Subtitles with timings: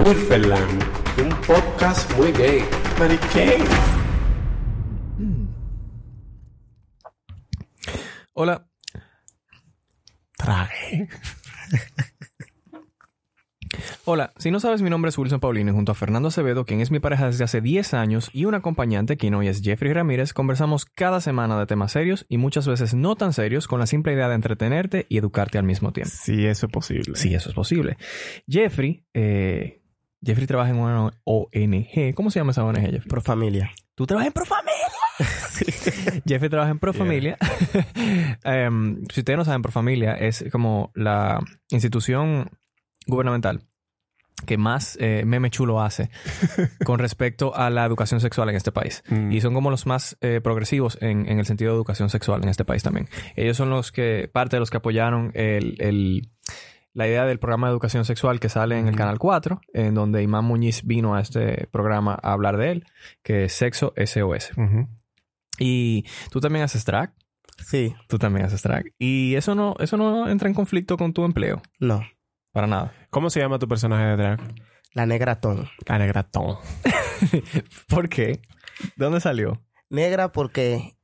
[0.00, 2.64] Un podcast muy gay.
[2.98, 3.60] Mariquén.
[8.32, 8.66] Hola.
[10.38, 11.08] Trague.
[14.06, 16.80] Hola, si no sabes, mi nombre es Wilson Paulino y junto a Fernando Acevedo, quien
[16.80, 20.32] es mi pareja desde hace 10 años, y un acompañante, quien hoy es Jeffrey Ramírez,
[20.32, 24.14] conversamos cada semana de temas serios y muchas veces no tan serios con la simple
[24.14, 26.10] idea de entretenerte y educarte al mismo tiempo.
[26.12, 27.14] Si eso es posible.
[27.16, 27.98] Sí, eso es posible.
[28.48, 29.79] Jeffrey, eh,
[30.24, 32.14] Jeffrey trabaja en una ONG.
[32.14, 33.00] ¿Cómo se llama esa ONG, Jeffrey?
[33.08, 33.70] Pro familia.
[33.94, 34.86] ¿Tú trabajas en Profamilia?
[36.26, 37.36] Jeffrey trabaja en Profamilia.
[38.44, 41.40] Em, si ustedes no saben, Profamilia es como la
[41.70, 42.50] institución
[43.06, 43.62] gubernamental
[44.46, 46.08] que más eh, meme chulo hace
[46.86, 49.02] con respecto a la educación sexual en este país.
[49.10, 49.32] Mm.
[49.32, 52.48] Y son como los más eh, progresivos en, en el sentido de educación sexual en
[52.48, 53.08] este país también.
[53.36, 56.30] Ellos son los que, parte de los que apoyaron el, el-
[56.92, 60.22] la idea del programa de educación sexual que sale en el Canal 4, en donde
[60.22, 62.84] Imán Muñiz vino a este programa a hablar de él,
[63.22, 64.50] que es Sexo SOS.
[65.58, 67.12] Y tú también haces track.
[67.58, 68.94] Sí, Tú también haces track.
[68.98, 71.62] Y eso no, eso no entra en conflicto con tu empleo.
[71.78, 72.02] no.
[72.52, 72.92] Para nada.
[73.10, 74.40] ¿Cómo se llama tu personaje de drag?
[74.92, 75.68] La negra ton.
[75.86, 76.56] La negratón.
[77.88, 78.40] ¿Por qué?
[78.96, 79.62] ¿De dónde salió?
[79.88, 80.96] Negra porque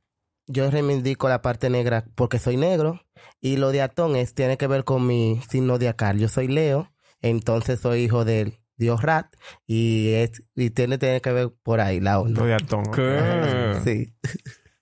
[0.47, 3.01] yo reivindico la parte negra porque soy negro.
[3.39, 6.17] Y lo de atón es, tiene que ver con mi signo zodiacal.
[6.19, 9.27] Yo soy Leo, entonces soy hijo del dios Rat.
[9.65, 12.41] Y, es, y tiene, tiene que ver por ahí la onda.
[12.41, 12.83] Lo de atón.
[12.95, 13.73] ¿Qué?
[13.83, 14.13] Sí.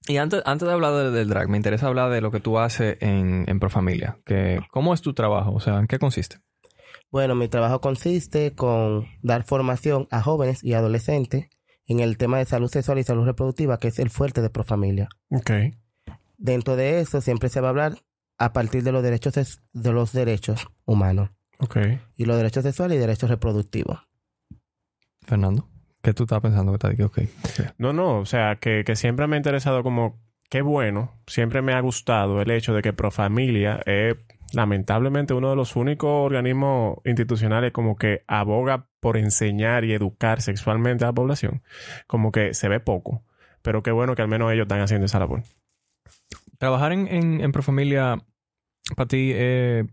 [0.08, 2.60] Y antes, antes de hablar de- del drag, me interesa hablar de lo que tú
[2.60, 4.20] haces en, en Profamilia.
[4.26, 5.52] Que, ¿Cómo es tu trabajo?
[5.54, 6.38] O sea, ¿en qué consiste?
[7.12, 11.48] Bueno, mi trabajo consiste con dar formación a jóvenes y adolescentes
[11.88, 15.08] en el tema de salud sexual y salud reproductiva, que es el fuerte de Profamilia.
[15.30, 15.52] Ok.
[16.38, 17.98] Dentro de eso siempre se va a hablar
[18.38, 21.30] a partir de los derechos de los derechos humanos
[21.60, 21.78] Ok.
[22.18, 24.00] y los derechos sexuales y derechos reproductivos.
[25.22, 25.68] Fernando,
[26.02, 27.02] ¿qué tú estás pensando que está aquí?
[27.04, 27.20] Ok.
[27.78, 28.20] No, no.
[28.20, 30.20] O sea, que, que siempre me ha interesado como...
[30.50, 31.12] Qué bueno.
[31.26, 34.16] Siempre me ha gustado el hecho de que Profamilia es
[34.56, 41.04] lamentablemente uno de los únicos organismos institucionales como que aboga por enseñar y educar sexualmente
[41.04, 41.62] a la población.
[42.08, 43.24] Como que se ve poco.
[43.62, 45.44] Pero qué bueno que al menos ellos están haciendo esa labor.
[46.58, 48.18] Trabajar en, en, en Profamilia,
[48.96, 49.86] para ti, eh,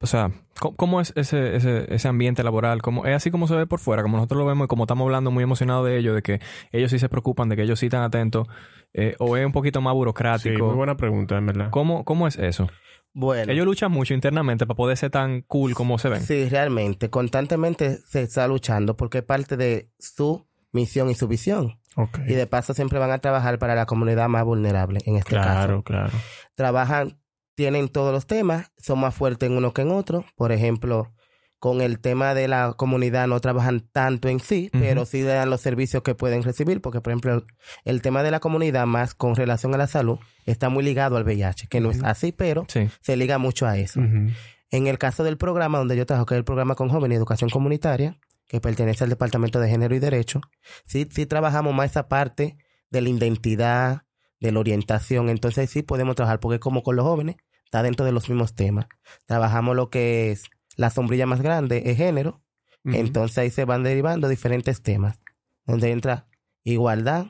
[0.00, 0.30] o sea,
[0.62, 2.80] ¿cómo, cómo es ese, ese, ese ambiente laboral?
[2.82, 4.02] ¿Cómo, ¿Es así como se ve por fuera?
[4.02, 6.40] Como nosotros lo vemos y como estamos hablando muy emocionados de ello, de que
[6.70, 8.46] ellos sí se preocupan, de que ellos sí están atentos,
[8.94, 10.66] eh, o es un poquito más Sí, burocrático.
[10.66, 11.70] muy buena pregunta, en verdad.
[11.70, 12.68] ¿Cómo, ¿Cómo es eso?
[13.14, 16.22] Bueno, Ellos luchan mucho internamente para poder ser tan cool como se ven.
[16.22, 21.78] sí, realmente, constantemente se está luchando porque es parte de su misión y su visión.
[21.96, 22.20] Ok.
[22.26, 25.50] Y de paso siempre van a trabajar para la comunidad más vulnerable, en este Claro,
[25.50, 25.82] caso.
[25.82, 26.12] claro.
[26.54, 27.18] Trabajan,
[27.54, 30.24] tienen todos los temas, son más fuertes en uno que en otro.
[30.36, 31.12] Por ejemplo,
[31.58, 35.60] con el tema de la comunidad no trabajan tanto en sí, pero sí dan los
[35.60, 37.44] servicios que pueden recibir, porque por ejemplo,
[37.84, 41.22] el, tema de la comunidad más con relación a la salud está muy ligado al
[41.24, 42.88] VIH, que no es así, pero Sí.
[43.00, 44.00] se liga mucho a eso.
[44.00, 47.18] En el caso del programa donde yo trabajo, que es el programa con jóvenes y
[47.18, 48.18] educación comunitaria,
[48.48, 50.40] que pertenece al Departamento de Género y Derecho,
[50.84, 52.56] sí, sí trabajamos más esa parte
[52.90, 54.02] de la identidad,
[54.42, 55.30] de la orientación.
[55.30, 58.86] Entonces sí podemos trabajar, porque como con los jóvenes, está dentro de los mismos temas.
[59.24, 60.44] Trabajamos lo que es
[60.76, 62.42] la sombrilla más grande, es género.
[62.84, 65.20] Entonces ahí se van derivando diferentes temas,
[65.64, 66.26] donde entra
[66.64, 67.26] igualdad,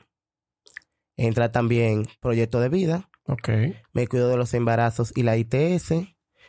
[1.15, 3.11] entra también proyecto de vida,
[3.93, 5.91] me cuido de los embarazos y la ITS,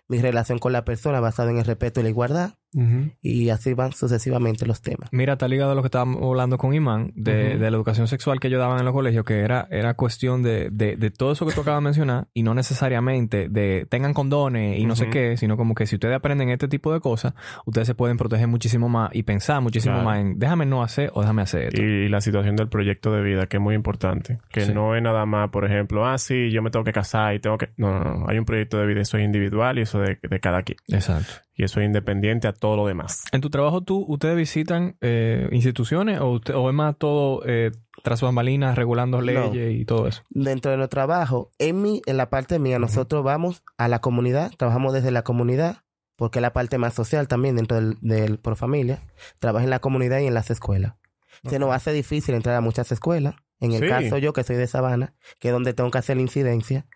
[0.09, 2.55] mi relación con la persona basada en el respeto y la igualdad,
[3.22, 5.09] Y así van sucesivamente los temas.
[5.13, 8.41] Mira, está ligado a lo que estábamos hablando con Imán, de, de la educación sexual
[8.41, 11.47] que ellos daban en los colegios, que era, era cuestión de, de, de todo eso
[11.47, 15.37] que tú acabas de mencionar, y no necesariamente de tengan condones y no sé qué,
[15.37, 17.34] sino como que si ustedes aprenden este tipo de cosas,
[17.65, 20.04] ustedes se pueden proteger muchísimo más y pensar muchísimo Claro.
[20.09, 21.83] más en déjame no hacer o déjame hacer esto.
[21.83, 24.39] Y la situación del proyecto de vida, que es muy importante.
[24.51, 24.72] Que Sí.
[24.75, 27.59] no es nada más, por ejemplo, ah, sí, yo me tengo que casar y tengo
[27.59, 27.69] que...
[27.77, 28.28] No, no, no.
[28.28, 30.78] Hay un proyecto de vida, eso es individual y eso de, de cada quien.
[30.89, 31.33] Exacto.
[31.57, 33.25] Y eso es independiente a todo lo demás.
[33.31, 37.72] En tu trabajo, tú, ¿ustedes visitan eh, instituciones o, usted- o es más todo eh,
[38.03, 40.22] tras bambalinas, regulando leyes y todo eso?
[40.31, 44.51] Dentro de nuestro trabajo, en, mi, en la parte mía, nosotros vamos a la comunidad,
[44.57, 45.83] trabajamos desde la comunidad,
[46.16, 49.03] porque es la parte más social también dentro del, del Pro Familia.
[49.41, 50.95] Trabaja en la comunidad y en las escuelas.
[51.47, 53.34] Se nos hace difícil entrar a muchas escuelas.
[53.60, 53.89] En el Sí.
[53.89, 56.87] caso yo, que soy de Sabana, que es donde tengo que hacer la incidencia,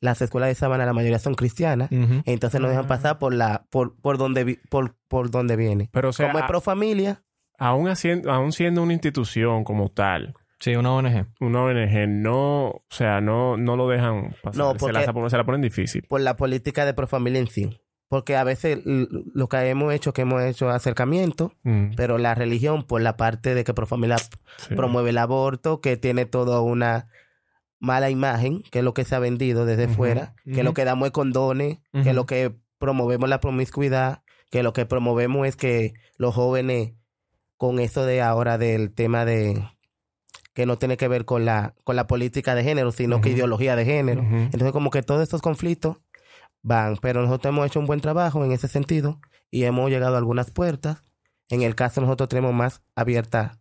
[0.00, 1.88] las escuelas de Sabana la mayoría son cristianas.
[2.24, 5.88] Entonces nos dejan pasar por la por por donde vi- por, por donde viene.
[5.92, 7.22] Pero, o sea, Como es pro familia,
[7.58, 11.26] aún, haciendo, aún siendo una institución como tal, Sí, una ONG.
[11.40, 14.56] una ONG, no, o sea, no, no lo dejan pasar.
[14.58, 15.00] No, se, la,
[15.30, 16.02] se la ponen difícil.
[16.08, 17.80] por la política de pro familia en sí.
[18.08, 22.84] Porque a veces lo que hemos hecho, que hemos hecho acercamiento, Mm, pero la religión
[22.84, 24.74] por la parte de que pro familia sí.
[24.76, 27.08] promueve el aborto, que tiene toda una
[27.78, 31.06] mala imagen, que es lo que se ha vendido desde fuera, que lo que damos
[31.06, 36.34] es condones, que lo que promovemos la promiscuidad, que lo que promovemos es que los
[36.34, 36.94] jóvenes,
[37.56, 39.62] con eso de ahora del tema de
[40.52, 43.76] que no tiene que ver con la, con la política de género, sino que ideología
[43.76, 44.22] de género.
[44.22, 45.98] Entonces, como que todos estos conflictos
[46.62, 49.20] van, pero nosotros hemos hecho un buen trabajo en ese sentido
[49.50, 51.02] y hemos llegado a algunas puertas.
[51.50, 53.60] En el caso, nosotros tenemos más abierta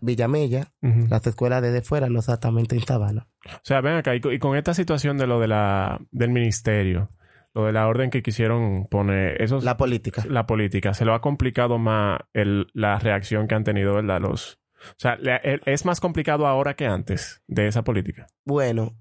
[0.00, 1.06] Villamella, Ujú.
[1.08, 3.28] las escuelas desde fuera, no exactamente en Sabana.
[3.46, 6.30] O sea, ven acá, y con, y con esta situación de lo de la, del
[6.30, 7.10] ministerio,
[7.54, 10.24] lo de la orden que quisieron poner, eso La política.
[10.28, 14.20] la política, se lo ha complicado más el, la reacción que han tenido, ¿verdad?
[14.20, 14.58] Los,
[14.90, 18.26] o sea, le- es más complicado ahora que antes de esa política.
[18.44, 18.94] Bueno,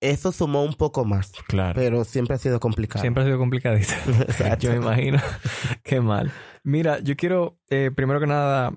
[0.00, 1.74] eso sumó un poco más, Claro.
[1.80, 3.00] pero siempre ha sido complicado.
[3.00, 3.94] Siempre ha sido complicadita.
[4.28, 4.58] Exacto.
[4.66, 5.18] Yo me imagino.
[5.84, 6.30] Qué mal.
[6.64, 8.72] Mira, yo quiero, eh, primero que nada,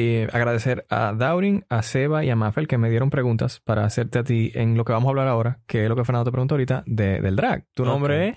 [0.00, 4.20] eh, agradecer a Daurin, a Seba y a Mafel que me dieron preguntas para hacerte
[4.20, 6.32] a ti en lo que vamos a hablar ahora, que es lo que Fernando te
[6.32, 7.64] preguntó ahorita, de- del drag.
[7.74, 8.36] Tu nombre es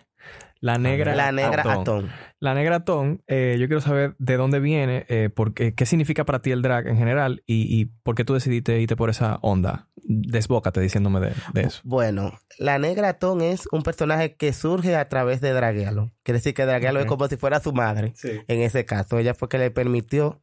[0.60, 1.82] La Negra La negra Atón.
[1.82, 2.10] atón.
[2.40, 6.24] La Negra Atón, eh, yo quiero saber de dónde viene, eh, por qué, qué significa
[6.26, 9.38] para ti el drag en general y, y por qué tú decidiste irte por esa
[9.44, 9.88] onda.
[10.04, 11.82] Desbócate diciéndome de, de eso.
[11.84, 16.12] Bueno, la negra atón es un personaje que surge a través de Draguealo.
[16.24, 18.14] Quiere decir que Draguealo es como si fuera su madre.
[18.48, 20.42] En ese caso, ella fue que le permitió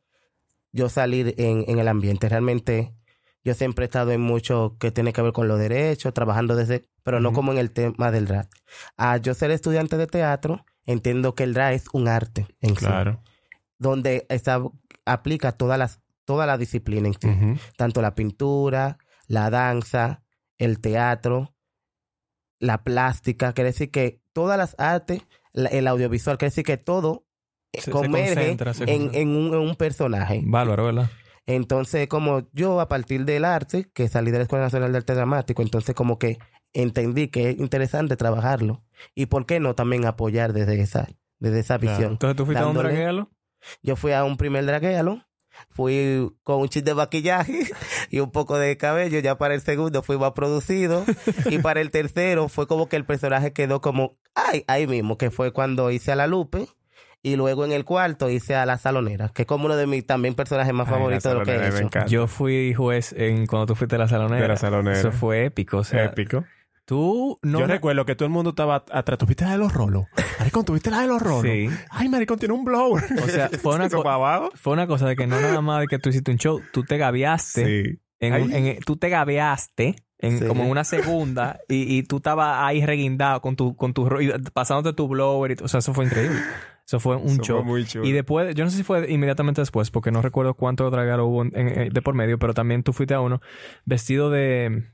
[0.72, 2.28] yo salir en, en el ambiente.
[2.28, 2.94] Realmente,
[3.44, 6.88] yo siempre he estado en mucho que tiene que ver con los derechos, trabajando desde,
[7.02, 8.48] pero no como en el tema del drag.
[8.96, 12.84] A yo ser estudiante de teatro, entiendo que el drag es un arte en sí,
[12.84, 13.22] Claro.
[13.78, 14.62] donde está,
[15.04, 20.22] aplica todas las, toda la disciplina en sí tanto la pintura, la danza,
[20.58, 21.54] el teatro,
[22.58, 25.22] la plástica, quiere decir que todas las artes,
[25.52, 27.24] el audiovisual, quiere decir que todo
[27.74, 30.42] Se- se converge concentra, se en, en un, en un personaje.
[30.44, 31.10] Bárbaro, ¿verdad?
[31.46, 35.14] Entonces, como yo a partir del arte, que salí de la Escuela Nacional de Arte
[35.14, 36.38] Dramático, entonces como que
[36.74, 38.82] entendí que es interesante trabajarlo.
[39.14, 41.96] Y por qué no también apoyar desde esa, desde esa Claro.
[41.96, 42.12] visión.
[42.12, 43.30] Entonces tú fuiste a un draguealo.
[43.82, 45.24] Yo fui a un primer draguealo,
[45.70, 47.62] fui con un chip de maquillaje
[48.10, 49.18] y un poco de cabello.
[49.20, 51.04] Ya para el segundo fui más producido.
[51.50, 55.30] y para el tercero fue como que el personaje quedó como, ay, ahí mismo, que
[55.30, 56.66] fue cuando hice a la Lupe.
[57.22, 60.06] Y luego en el cuarto hice a la salonera, que es como uno de mis
[60.06, 62.06] también personajes más Ay, favoritos de lo que he hecho.
[62.06, 64.40] Yo fui juez en cuando tú fuiste a la salonera.
[64.42, 64.96] De la salonera.
[64.98, 65.78] Eso fue épico.
[65.78, 66.44] O sea, Épico.
[66.84, 67.58] tú no.
[67.60, 69.18] Yo recuerdo que todo el mundo estaba atrás.
[69.18, 70.06] ¿Tuviste la de los rolos?
[70.38, 71.42] Maricón, ¿tuviste la de los rolos?
[71.42, 71.68] Sí.
[71.90, 73.02] Ay, maricón, tiene un blower.
[73.22, 74.50] O sea, fue una, co- para abajo.
[74.54, 76.84] fue una cosa de que no nada más de que tú hiciste un show, tú
[76.84, 77.64] te gaviaste.
[77.84, 77.98] Sí.
[78.20, 80.46] En en- tú te gaveaste en, Sí.
[80.46, 84.08] como en una segunda y, y tú estabas ahí reguindado con tu, con tu
[84.52, 85.52] pasándote tu blower.
[85.52, 86.38] Y, o sea, eso fue increíble.
[86.88, 87.56] Eso fue un Eso show.
[87.58, 88.06] fue muy chulo.
[88.06, 91.42] Y después, yo no sé si fue inmediatamente después, porque no recuerdo cuánto dragaro hubo
[91.42, 93.42] en- en- de por medio, pero también tú fuiste a uno
[93.84, 94.84] vestido de,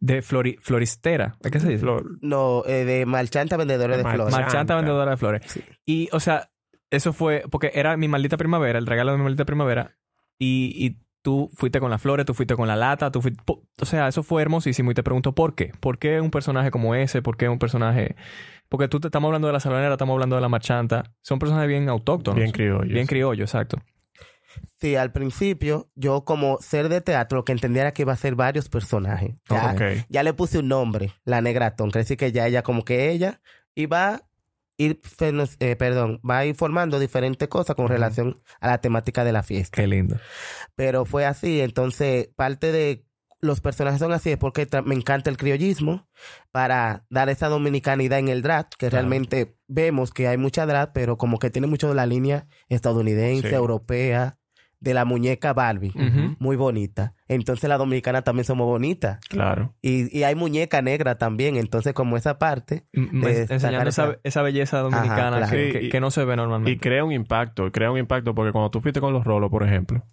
[0.00, 1.36] de flori- floristera.
[1.42, 1.80] ¿Qué se dice?
[1.80, 2.18] Flor.
[2.22, 4.32] No, eh, de marchanta vendedora De de flores.
[4.32, 4.40] marchanta.
[4.46, 5.42] Marchanta vendedora de flores.
[5.46, 5.62] Sí.
[5.84, 6.50] Y, o sea,
[6.90, 9.98] eso fue porque era mi maldita primavera, el regalo de mi maldita primavera.
[10.38, 13.42] Y, y tú fuiste con las flores, tú fuiste con la lata, tú fuiste.
[13.46, 14.90] O sea, eso fue hermosísimo.
[14.90, 15.72] Y te pregunto, ¿por qué?
[15.80, 17.22] ¿Por qué un personaje como ese?
[17.22, 18.16] ¿Por qué un personaje.?
[18.68, 21.14] Porque tú te estamos hablando de la salonera, estamos hablando de la marchanta.
[21.22, 22.36] Son personajes bien autóctonos.
[22.36, 22.92] Bien criollo.
[22.92, 23.78] Bien criollo, exacto.
[24.80, 28.16] Sí, al principio, yo como ser de teatro, lo que entendía era que iba a
[28.16, 29.36] ser varios personajes.
[30.08, 31.90] Ya, le puse un nombre, la Negratón.
[31.90, 33.40] Quiere decir que ya ella, como que ella,
[33.74, 34.22] iba
[34.78, 35.00] ir,
[35.60, 39.42] eh, perdón, va a ir formando diferentes cosas con relación a la temática de la
[39.42, 39.76] fiesta.
[39.76, 40.16] Qué lindo.
[40.76, 43.04] Pero fue así, entonces, parte de
[43.40, 46.08] los personajes son así es porque me encanta el criollismo
[46.50, 48.94] para dar esa dominicanidad en el drag, que Claro.
[48.94, 53.50] realmente vemos que hay mucha drag, pero como que tiene mucho de la línea estadounidense,
[53.50, 53.54] Sí.
[53.54, 54.37] europea,
[54.80, 55.92] de la muñeca Barbie.
[56.38, 57.14] Muy bonita.
[57.26, 59.18] Entonces la dominicana también somos bonitas.
[59.28, 59.74] Claro.
[59.82, 61.56] Y, y hay muñeca negra también.
[61.56, 62.84] Entonces como esa parte...
[62.92, 65.50] De enseñando esa, esa- belleza dominicana claro.
[65.50, 66.80] que, Sí, que- y- que no se ve Y normalmente.
[66.80, 70.04] crea un impacto, crea un impacto porque cuando tú fuiste con los rolos, por ejemplo,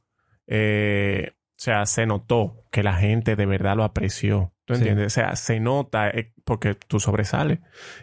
[0.48, 4.51] eh, sea, se notó que la gente de verdad lo apreció.
[4.65, 4.79] ¿Tú Sí.
[4.79, 5.07] entiendes?
[5.07, 7.60] O sea, se nota eh, porque tú sobresales.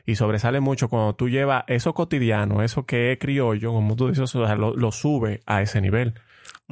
[0.07, 4.33] Y sobresale mucho cuando tú llevas eso cotidiano, eso que es criollo, como tú dices,
[4.35, 6.15] o sea, lo, lo sube a ese nivel.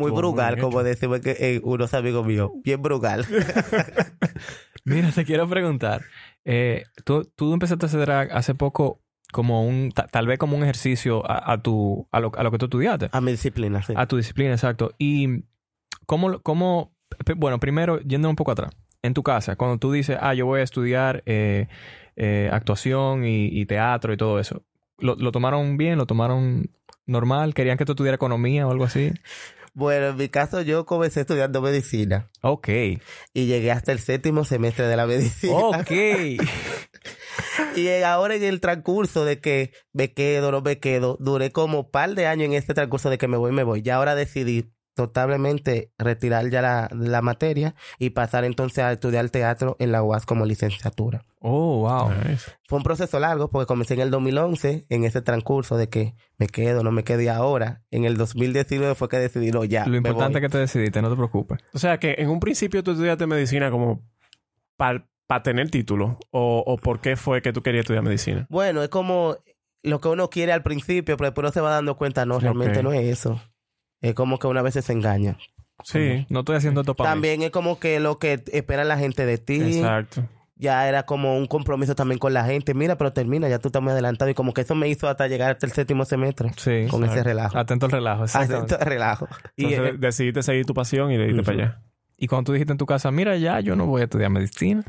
[0.00, 2.50] Muy brugal, como decimos que, eh, unos amigos míos.
[2.64, 3.26] Bien brugal.
[4.84, 6.02] Mira, te quiero preguntar.
[6.44, 9.00] eh, tú, tú empezaste a hacer drag hace poco
[9.32, 12.50] como un, ta- tal vez como un ejercicio a, a tu, a lo, a lo
[12.50, 13.08] que tú estudiaste.
[13.12, 13.92] a mi disciplina, sí.
[13.96, 14.92] A tu disciplina, exacto.
[14.98, 15.44] Y
[16.06, 16.92] cómo, cómo,
[17.36, 18.70] bueno, primero, yendo un poco atrás.
[19.02, 21.68] En tu casa, cuando tú dices, ah, yo voy a estudiar eh,
[22.16, 24.62] eh, actuación y, y teatro y todo eso,
[24.98, 25.96] ¿lo, lo tomaron bien?
[25.96, 26.70] ¿Lo tomaron
[27.06, 27.54] normal?
[27.54, 29.10] ¿Querían que tú estudiara economía o algo así?
[29.74, 32.68] Bueno, en mi caso yo comencé estudiando medicina Ok.
[32.68, 35.54] y llegué hasta el séptimo semestre de la medicina.
[35.54, 35.90] Ok.
[37.76, 41.90] Y ahora en el transcurso de que me quedo, no me quedo, duré como un
[41.90, 43.80] par de años en este transcurso de que me voy, me voy.
[43.82, 49.76] Ya ahora decidí totalmente retirar ya la, la materia y pasar entonces a estudiar teatro
[49.78, 51.24] en la UAS como licenciatura.
[51.38, 52.10] Oh, wow.
[52.28, 52.50] Nice.
[52.66, 56.46] Fue un proceso largo porque comencé en el 2011 en ese transcurso de que me
[56.46, 59.86] quedo, no me quedo y ahora en el 2019 fue que decidí, no, ya.
[59.86, 61.60] Lo importante es que te decidiste, no te preocupes.
[61.72, 64.02] O sea, que en un principio tú estudiaste medicina como
[64.76, 65.04] para
[65.42, 66.18] tener título.
[66.30, 68.46] O, ¿O por qué fue que tú querías estudiar medicina?
[68.50, 69.36] Bueno, es como
[69.82, 72.82] lo que uno quiere al principio, pero después uno se va dando cuenta, no, realmente
[72.82, 73.40] no es eso.
[74.00, 75.36] Es como que una vez se engaña.
[75.84, 76.26] Sí.
[76.28, 77.14] No estoy haciendo esto para mí.
[77.14, 79.78] También es como que lo que espera la gente de ti.
[79.78, 80.28] Exacto.
[80.56, 82.74] Ya era como un compromiso también con la gente.
[82.74, 84.30] Mira, pero termina, ya tú estás muy adelantado.
[84.30, 86.52] Y como que eso me hizo hasta llegar hasta el séptimo semestre.
[86.56, 86.86] Sí.
[86.90, 87.56] Con ese relajo.
[87.56, 88.24] Atento al relajo.
[88.32, 89.28] Atento al relajo.
[89.56, 91.82] Y, Entonces eh, decidiste seguir tu pasión y le diste para allá.
[92.18, 94.84] y cuando tú dijiste en tu casa, mira, ya yo no voy a estudiar medicina.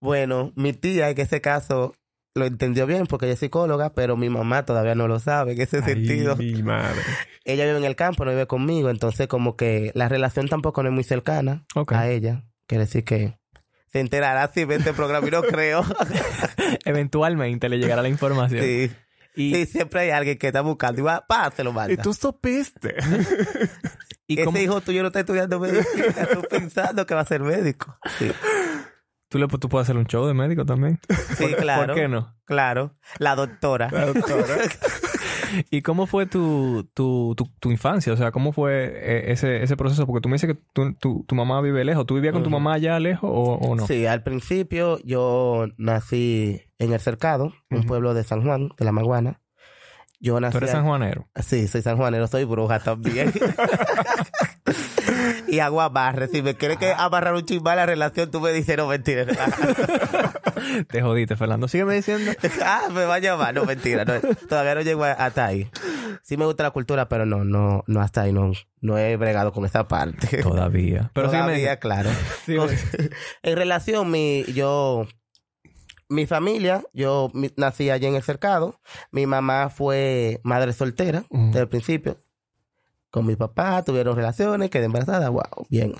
[0.00, 1.94] Bueno, mi tía en ese caso
[2.34, 5.60] lo entendió bien porque ella es psicóloga, pero mi mamá todavía no lo sabe en
[5.60, 6.36] ese sentido.
[6.38, 7.00] Ay, madre.
[7.44, 10.88] Ella vive en el campo, no vive conmigo, entonces como que la relación tampoco no
[10.88, 11.92] es muy cercana Ok.
[11.92, 12.44] a ella.
[12.66, 13.36] Quiere decir que
[13.92, 15.84] se enterará si ve este programa y no creo.
[16.84, 18.62] Eventualmente le llegará la información.
[18.64, 18.90] sí.
[19.34, 21.90] Y, Sí, siempre hay alguien que está buscando y va, pa, se lo manda.
[21.92, 22.94] Y tú supiste.
[24.26, 27.40] y Ese cómo- hijo tuyo no está estudiando medicina, tú pensando que va a ser
[27.40, 27.96] médico.
[28.18, 28.30] Sí,
[29.32, 31.00] tú, le, tú puedes hacer un show de médico también.
[31.36, 31.86] Sí, claro.
[31.86, 32.34] ¿Por qué no?
[32.44, 33.90] Claro, la doctora.
[35.70, 38.12] ¿Y cómo fue tu, tu, tu, tu infancia?
[38.12, 40.06] O sea, ¿cómo fue eh, ese, ese proceso?
[40.06, 42.06] Porque tú me dices que tu, tu, tu mamá vive lejos.
[42.06, 43.86] ¿Tú vivías con tu mamá allá lejos o, o no?
[43.86, 47.86] Sí, al principio yo nací en El Cercado, un Ujú.
[47.86, 49.40] pueblo de San Juan, de la Maguana.
[50.20, 51.28] Yo nací Tú eres sanjuanero.
[51.42, 53.32] Sí, soy sanjuanero, soy bruja también.
[55.46, 56.28] y hago amarre.
[56.28, 59.26] Si me quieres que amarrar un chismal la relación, tú me dices, no, mentira.
[60.90, 61.68] Te jodiste, Fernando.
[61.68, 62.32] Sígueme diciendo.
[62.64, 63.54] ah, me va a llamar.
[63.54, 64.04] No, mentira.
[64.04, 64.14] no,
[64.48, 65.70] todavía no llego hasta ahí.
[66.22, 68.32] Sí me gusta la cultura, pero no, no, no hasta ahí.
[68.32, 70.42] No, no he bregado con esa parte.
[70.42, 71.10] Todavía.
[71.14, 72.10] Pero Todavía, claro.
[73.42, 75.06] En relación, mi, yo,
[76.08, 78.80] mi familia, yo nací allí en el cercado.
[79.10, 82.16] Mi mamá fue madre soltera desde el principio.
[83.12, 85.28] Con mi papá tuvieron relaciones, quedé embarazada.
[85.28, 85.94] Wow, bien.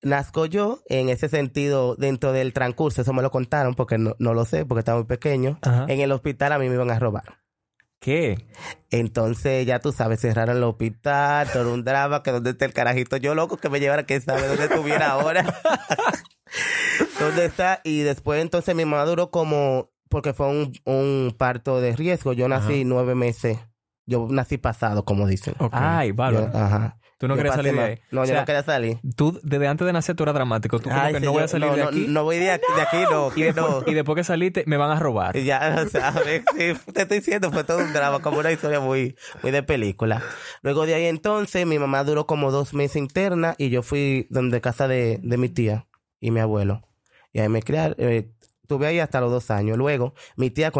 [0.00, 3.02] Nazco yo en ese sentido dentro del transcurso.
[3.02, 5.58] Eso me lo contaron porque no, no lo sé, porque estaba muy pequeño.
[5.62, 5.86] Ajá.
[5.88, 7.40] En el hospital a mí me iban a robar.
[7.98, 8.46] ¿Qué?
[8.90, 13.16] Entonces, ya tú sabes, cerraron el hospital, todo un drama, que dónde está el carajito.
[13.16, 15.44] Yo loco que me llevara, quién sabe dónde estuviera ahora.
[17.18, 17.80] ¿Dónde está?
[17.82, 22.32] Y después entonces mi mamá duró como, porque fue un, un parto de riesgo.
[22.34, 23.58] Yo nací nueve meses.
[24.10, 25.54] Yo nací pasado, como dicen.
[25.58, 25.72] Ok.
[25.74, 26.50] Ay, Yo- bárbaro.
[26.52, 26.96] ajá.
[27.18, 27.98] Tú no Yo querías salir de ahí.
[28.10, 28.98] No, O yo sea, no quería salir.
[29.14, 30.78] Tú, desde antes de nacer, tú eras dramático.
[30.78, 32.06] Tú como Ay, que sí, no voy yo- a salir no, de no, aquí.
[32.08, 33.30] No, voy de aquí, de aquí no.
[33.36, 33.82] y, después, no.
[33.86, 35.36] y después que saliste, me van a robar.
[35.36, 36.42] Y ya, ¿sabes?
[36.56, 40.22] Sí, te estoy diciendo, fue todo un drama, como una historia muy, muy de película.
[40.62, 44.62] Luego de ahí entonces, mi mamá duró como dos meses interna y yo fui donde
[44.62, 45.86] casa de, de mi tía
[46.20, 46.88] y mi abuelo.
[47.34, 48.30] Y ahí me criaron, eh,
[48.62, 49.76] estuve ahí hasta los dos años.
[49.76, 50.79] Luego, mi tía con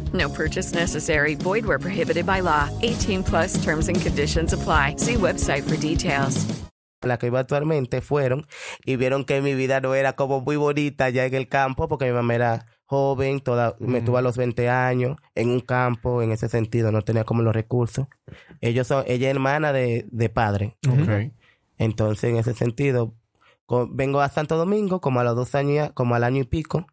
[0.13, 1.35] No purchase necessary.
[1.35, 2.69] Void where prohibited by law.
[2.81, 4.95] 18 plus terms and conditions apply.
[4.97, 6.45] See website for details.
[7.03, 8.45] la que iba actualmente fueron
[8.85, 12.05] y vieron que mi vida no era como muy bonita ya en el campo porque
[12.05, 16.31] mi mamá era joven, toda, me tuvo a los 20 años en un campo, en
[16.31, 18.07] ese sentido, no tenía como los recursos.
[18.59, 20.77] Ellos son, ella es hermana de, de padre.
[20.87, 21.31] Ok.
[21.77, 23.15] Entonces, en ese sentido,
[23.91, 26.85] vengo a Santo Domingo como a los dos años, como al año y pico,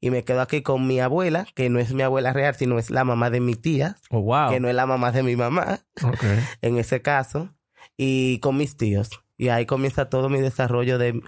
[0.00, 2.90] y me quedo aquí con mi abuela, que no es mi abuela real, sino es
[2.90, 4.50] la mamá de mi tía, Oh, wow.
[4.50, 6.24] que no es la mamá de mi mamá, Ok.
[6.62, 7.50] en ese caso,
[7.96, 9.10] y con mis tíos.
[9.36, 11.20] Y ahí comienza todo mi desarrollo de,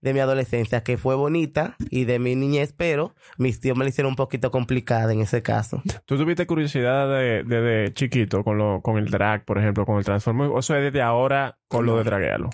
[0.00, 3.90] de mi adolescencia, que fue bonita, y de mi niñez, pero mis tíos me la
[3.90, 5.82] hicieron un poquito complicada en ese caso.
[6.06, 9.98] ¿Tú tuviste curiosidad de, de, de chiquito con, lo, con el drag, por ejemplo, con
[9.98, 10.46] el transforme?
[10.46, 12.50] ¿O sea, desde ahora con lo de draguearlo?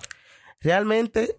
[0.60, 1.36] Realmente,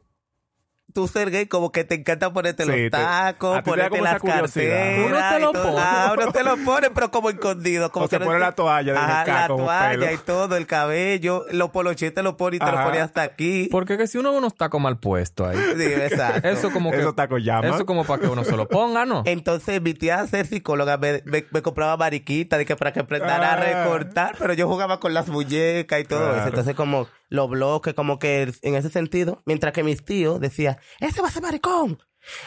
[0.93, 4.21] tú ser gay como que te encanta ponerte Sí, te- los tacos, te ponerte las
[4.21, 5.05] carteras.
[5.05, 5.63] Uno se lo y todo.
[5.63, 5.77] pone.
[5.79, 7.91] Ah, uno te lo pone, pero como escondido.
[7.91, 11.45] Como O se no- pone la toalla de Ajá, la toalla y todo, el cabello,
[11.51, 13.67] los poloches te lo pone y te lo pone hasta aquí.
[13.71, 15.57] Porque que si uno uno está como mal puesto ahí.
[15.77, 16.47] Sí, exacto.
[16.47, 16.97] Eso como que...
[16.99, 17.73] Esos tacos llaman.
[17.73, 19.21] Eso como para que uno se lo ponga, ¿no?
[19.25, 23.51] Entonces mi tía ser psicóloga me, me, me compraba mariquita de que para que aprendara
[23.51, 23.55] a Ah.
[23.57, 26.37] recortar, pero yo jugaba con las muñecas y todo Claro.
[26.37, 26.47] eso.
[26.47, 31.21] Entonces como los bloques, como que en ese sentido, mientras que mis tíos decían, ese
[31.21, 31.99] va a ser maricón,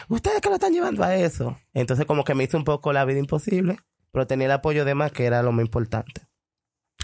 [0.09, 1.57] ustedes que lo están llevando a eso.
[1.73, 3.77] Entonces como que me hizo un poco la vida imposible,
[4.11, 6.21] pero tenía el apoyo de más que era lo más importante.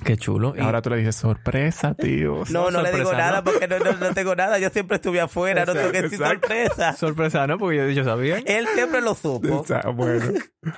[0.05, 0.53] Qué chulo.
[0.55, 2.43] Y ahora tú le dices, sorpresa, tío.
[2.51, 5.65] No, no le digo nada porque no, no, no tengo nada, yo siempre estuve afuera,
[5.65, 6.47] no tengo que decir Exacto.
[6.47, 6.93] sorpresa.
[6.97, 7.57] Sorpresa, ¿no?
[7.57, 8.37] Porque yo, yo sabía.
[8.45, 9.47] Él siempre lo supo.
[9.61, 10.23] O sea, bueno.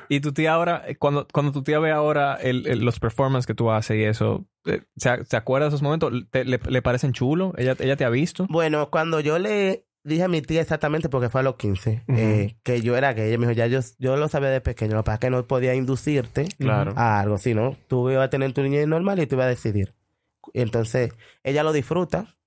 [0.08, 3.46] Y tu tía ahora, eh, cuando, cuando tu tía ve ahora el, el- los performances
[3.46, 6.14] que tú haces y eso, eh, ¿se, se acuerda de esos momentos?
[6.32, 7.52] ¿Te- le, le parecen chulos?
[7.58, 8.48] ¿Ella, ¿Ella te ha visto?
[8.50, 12.18] Bueno, cuando yo le dije a mi tía exactamente, porque fue a los 15, Ujú.
[12.18, 14.94] eh, que yo era gay, ella me dijo, ya yo, yo lo sabía de pequeño,
[14.96, 16.94] lo que pasa es que no podía inducirte Claro.
[16.96, 19.94] a algo, sino tú ibas a tener tu niñez normal y tú ibas a decidir.
[20.54, 21.12] Entonces,
[21.44, 22.38] ella lo disfruta,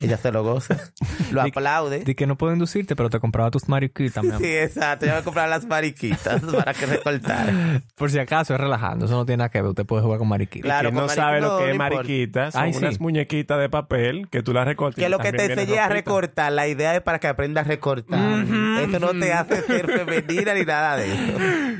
[0.00, 0.76] ella se lo goza,
[1.32, 2.00] lo aplaude.
[2.04, 4.42] Di que no puedo inducirte, pero te compraba tus mariquitas, mi amor.
[4.42, 7.82] Sí, exacto, ella va a comprar las mariquitas para que recortar.
[7.96, 9.70] Por si acaso es relajando, eso no tiene nada que ver.
[9.70, 10.64] Usted puede jugar con mariquitas.
[10.64, 11.94] Claro, no sabe lo que no, es no importa.
[11.96, 12.78] mariquita, son Ay, sí.
[12.78, 15.02] unas muñequitas de papel que tú las recortas.
[15.02, 18.44] Que lo que te enseñé a recortar, la idea es para que aprendas a recortar.
[18.78, 21.38] Eso no te hace ser femenina ni nada de eso.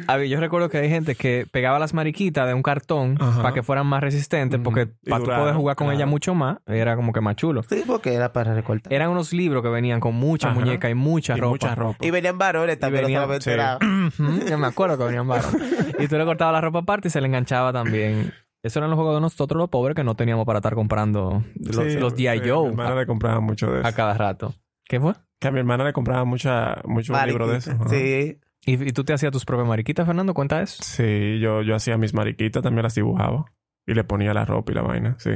[0.09, 3.43] A ver, yo recuerdo que hay gente que pegaba las mariquitas de un cartón Ajá.
[3.43, 5.97] para que fueran más resistentes, porque Y para tú poder jugar con claro.
[5.99, 7.63] ella mucho más, era como que más chulo.
[7.63, 8.93] Sí, porque era para recortar.
[8.93, 10.59] Eran unos libros que venían con mucha Ajá.
[10.61, 11.51] muñeca y mucha Y ropa.
[11.51, 11.99] mucha ropa.
[12.07, 13.51] Y venían varones también, venían- no sí.
[14.49, 15.51] Yo me acuerdo que venían varos.
[15.99, 18.33] Y tú le cortabas la ropa aparte y se le enganchaba también.
[18.63, 21.77] Eso eran los juegos de nosotros los pobres que no teníamos para estar comprando los,
[21.93, 22.27] Sí, los sí.
[22.27, 22.39] A mi
[22.83, 23.97] hermana le compraba mucho de a, a eso.
[23.97, 24.55] cada rato.
[24.85, 25.15] ¿Qué fue?
[25.41, 27.73] Que a mi hermana le compraba mucha, muchos libros de eso.
[27.89, 28.39] Sí.
[28.67, 30.35] ¿Y, y tú te hacías tus propias mariquitas, Fernando?
[30.35, 30.83] ¿Cuenta eso?
[30.83, 33.45] Sí, yo, yo hacía mis mariquitas, también las dibujaba.
[33.87, 35.31] Y le ponía la ropa y la vaina, sí.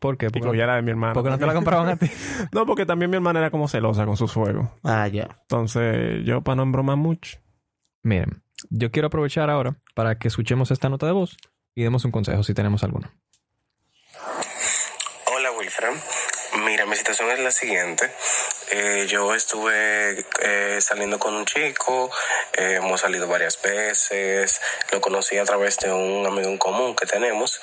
[0.00, 0.30] ¿Por qué?
[0.30, 1.12] Porque, cogía la de mi hermana.
[1.14, 2.10] porque no te la compraban a ti.
[2.52, 4.68] No, porque también mi hermana era como celosa con sus juegos.
[4.82, 5.38] Ah, ya.
[5.42, 7.38] Entonces, yo para no embromar mucho.
[8.02, 11.36] Miren, yo quiero aprovechar ahora para que escuchemos esta nota de voz
[11.74, 13.10] y demos un consejo si tenemos alguno.
[15.34, 15.94] Hola Wilfred,
[16.58, 18.10] mira mi situación es la siguiente.
[18.70, 22.10] Eh, yo estuve eh, saliendo con un chico,
[22.52, 27.06] eh, hemos salido varias veces, lo conocí a través de un amigo en común que
[27.06, 27.60] tenemos.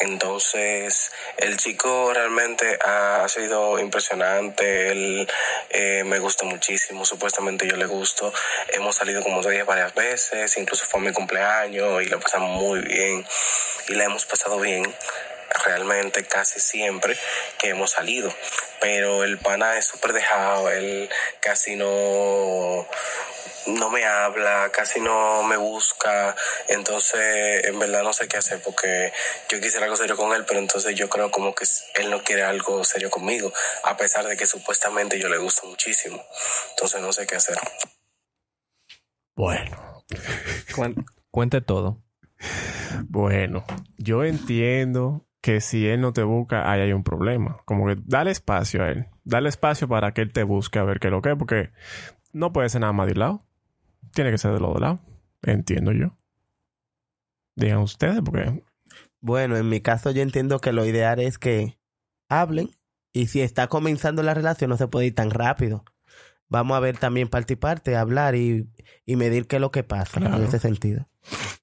[0.00, 5.28] Entonces, el chico realmente ha, sido impresionante, él
[5.70, 8.32] eh, me gusta muchísimo, supuestamente yo le gusto.
[8.68, 12.80] Hemos salido como te dije varias veces, incluso fue mi cumpleaños y lo pasamos muy
[12.80, 13.26] bien
[13.88, 14.94] y la hemos pasado bien
[15.64, 17.16] realmente casi siempre
[17.58, 18.32] que hemos salido.
[18.80, 21.08] Pero el pana es súper dejado, él
[21.40, 22.86] casi no,
[23.66, 26.34] no me habla, casi no me busca.
[26.68, 29.12] Entonces, en verdad no sé qué hacer porque
[29.48, 31.64] yo quisiera algo serio con él, pero entonces yo creo como que
[31.96, 33.52] él no quiere algo serio conmigo,
[33.84, 36.24] a pesar de que supuestamente yo le gusto muchísimo.
[36.70, 37.58] Entonces no sé qué hacer.
[39.34, 40.04] Bueno.
[41.30, 42.02] Cuente todo.
[43.08, 43.64] Bueno,
[43.98, 47.58] yo entiendo que si él no te busca, ahí hay un problema.
[47.66, 49.06] Como que dale espacio a él.
[49.22, 51.70] Dale espacio para que él te busque a ver qué es lo que es, porque
[52.32, 53.46] no puede ser nada más de un lado.
[54.12, 54.98] Tiene que ser de los dos lados.
[55.42, 56.18] Entiendo yo.
[57.54, 58.60] Digan ustedes, porque
[59.20, 61.78] Bueno, en mi caso yo entiendo que lo ideal es que
[62.28, 62.70] hablen
[63.12, 65.84] y si está comenzando la relación no se puede ir tan rápido.
[66.48, 68.68] Vamos a ver también parte y parte, hablar y,
[69.04, 70.36] y medir qué es lo que pasa Claro.
[70.36, 71.08] en ese sentido.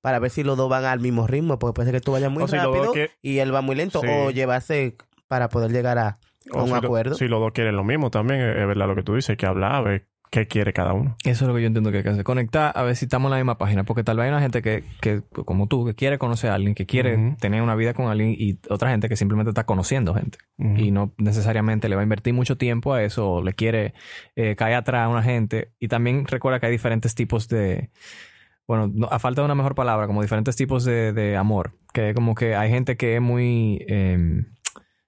[0.02, 2.30] Para ver si los dos van al mismo ritmo, porque puede ser que tú vayas
[2.32, 4.08] muy O rápido que- y él va muy lento, Sí.
[4.10, 4.98] o llevarse
[5.30, 6.20] para poder llegar a,
[6.54, 7.16] un si lo- acuerdo.
[7.16, 9.76] si los dos quieren lo mismo también, es verdad lo que tú dices, que hablar,
[9.76, 11.16] a ver qué quiere cada uno.
[11.24, 12.24] Eso es lo que yo entiendo que hay que hacer.
[12.24, 13.84] Conectar a ver si estamos en la misma página.
[13.84, 16.74] Porque tal vez hay una gente que, que como tú, que quiere conocer a alguien,
[16.74, 20.40] que quiere tener una vida con alguien y otra gente que simplemente está conociendo gente.
[20.58, 23.94] Y no necesariamente le va a invertir mucho tiempo a eso o le quiere
[24.36, 25.72] eh, caer atrás a una gente.
[25.80, 27.92] Y también recuerda que hay diferentes tipos de...
[28.68, 31.74] Bueno, no- a falta de una mejor palabra, como diferentes tipos de, de amor.
[31.94, 33.86] Que como que hay gente que es muy...
[33.88, 34.46] em,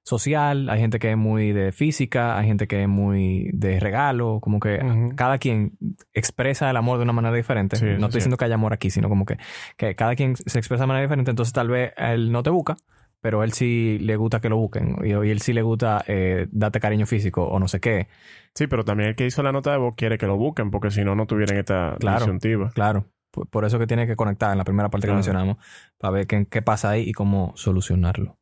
[0.05, 4.39] social, hay gente que es muy de física, hay gente que es muy de regalo,
[4.39, 4.79] como que
[5.15, 5.77] cada quien
[6.13, 7.75] expresa el amor de una manera diferente.
[7.75, 9.37] Sí, no estoy es diciendo que haya amor aquí, sino como que,
[9.77, 12.77] que cada quien se expresa de manera diferente, entonces tal vez él no te busca,
[13.19, 16.47] pero él sí le gusta que lo busquen y, y él sí le gusta eh,
[16.51, 18.07] darte cariño físico o no sé qué.
[18.53, 20.91] Sí, pero también el que hizo la nota de voz quiere que lo busquen, porque
[20.91, 22.19] si no, no tuvieran esta Claro.
[22.19, 22.69] disyuntiva.
[22.75, 23.05] Claro.
[23.31, 25.15] Por, por eso que tiene que conectar en la primera parte Claro.
[25.15, 25.57] que mencionamos
[25.97, 28.37] para ver qué, qué pasa ahí y cómo solucionarlo.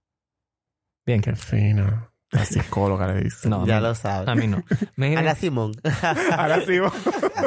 [1.05, 1.21] Bien.
[1.21, 2.09] Qué fina.
[2.31, 3.47] La psicóloga le dice.
[3.49, 4.27] No, Ya mí- lo sabes.
[4.27, 4.63] A mí no.
[4.95, 5.73] Me- Ana Simón.
[5.83, 6.93] Vos.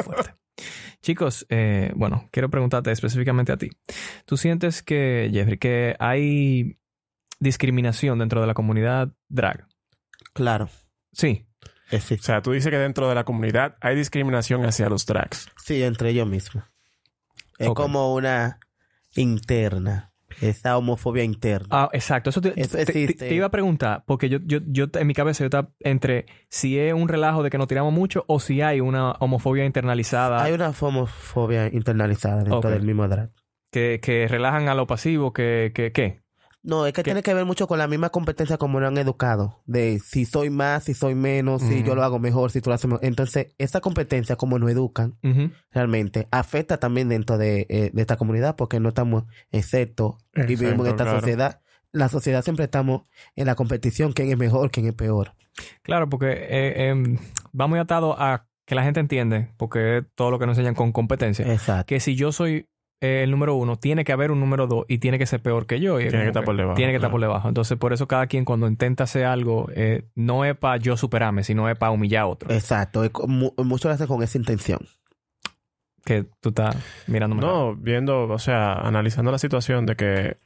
[0.05, 0.33] fuerte.
[1.01, 3.69] Chicos, eh, bueno, quiero preguntarte específicamente a ti.
[4.25, 6.79] ¿Tú sientes que, Jeffrey, que hay
[7.39, 9.67] discriminación dentro de la comunidad drag?
[10.33, 10.69] claro.
[11.13, 11.45] Sí.
[11.91, 12.25] O Existe.
[12.25, 15.47] sea, tú dices que dentro de la comunidad hay discriminación hacia los drags.
[15.63, 16.63] Sí, entre ellos mismos.
[17.57, 18.59] Es como una
[19.15, 20.06] interna.
[20.41, 21.67] Esa homofobia interna.
[21.71, 22.29] Ah, exacto.
[22.29, 23.27] Eso te, Eso te- te- existe.
[23.29, 26.77] te iba a preguntar, porque yo, yo, yo en mi cabeza yo estaba entre si
[26.79, 30.53] es un relajo de que nos tiramos mucho o si hay una homofobia internalizada Hay
[30.53, 33.31] una homofobia internalizada dentro del mismo drag.
[33.71, 36.21] que, que relajan a lo pasivo, que, que, ¿qué?
[36.67, 39.63] No, es que tiene que ver mucho con la misma competencia como nos han educado.
[39.65, 42.73] De si soy más, si soy menos, si yo lo hago mejor, si tú lo
[42.73, 43.05] haces mejor.
[43.05, 45.17] Entonces, esa competencia como nos educan
[45.71, 50.91] realmente afecta también dentro de, eh, de esta comunidad porque no estamos Exacto, vivimos en
[50.91, 51.21] esta claro.
[51.21, 51.61] sociedad.
[51.93, 53.03] La sociedad siempre estamos
[53.37, 55.35] en la competición, quién es mejor, quién es peor.
[55.83, 57.17] Claro, porque eh, em,
[57.59, 60.75] va muy atado a que la gente entiende, porque es todo lo que nos enseñan
[60.75, 61.85] con competencia, Exacto.
[61.85, 62.67] que si yo soy eh,
[63.01, 65.79] el número uno, tiene que haber un número dos y tiene que ser peor que
[65.79, 65.99] yo.
[65.99, 67.47] Y Tiene que estar por debajo, Tiene que estar por debajo.
[67.47, 71.43] Entonces, por eso cada quien cuando intenta hacer algo, eh, no es para yo superarme,
[71.43, 72.51] sino es para humillar a otro.
[72.51, 73.03] Exacto.
[73.03, 74.79] Es como- mucho lo hacen con esa intención.
[76.05, 76.75] Que tú estás
[77.07, 77.41] mirándome.
[77.41, 80.37] No, viendo, o sea, analizando la situación de que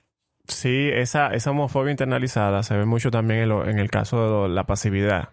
[0.47, 4.29] sí, esa, esa homofobia internalizada se ve mucho también en, lo- en el caso de
[4.29, 5.29] lo- la pasividad.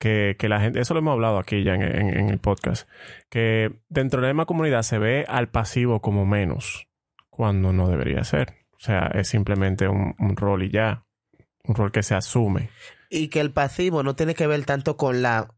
[0.00, 2.88] Que, que la gente, eso lo hemos hablado aquí ya en, en- en el podcast,
[3.28, 6.88] que dentro de la misma comunidad se ve al pasivo como menos,
[7.28, 8.54] cuando no debería ser.
[8.72, 11.04] O sea, es simplemente un, un rol y ya,
[11.64, 12.70] un rol que se asume.
[13.10, 15.52] Y que el pasivo no tiene que ver tanto con la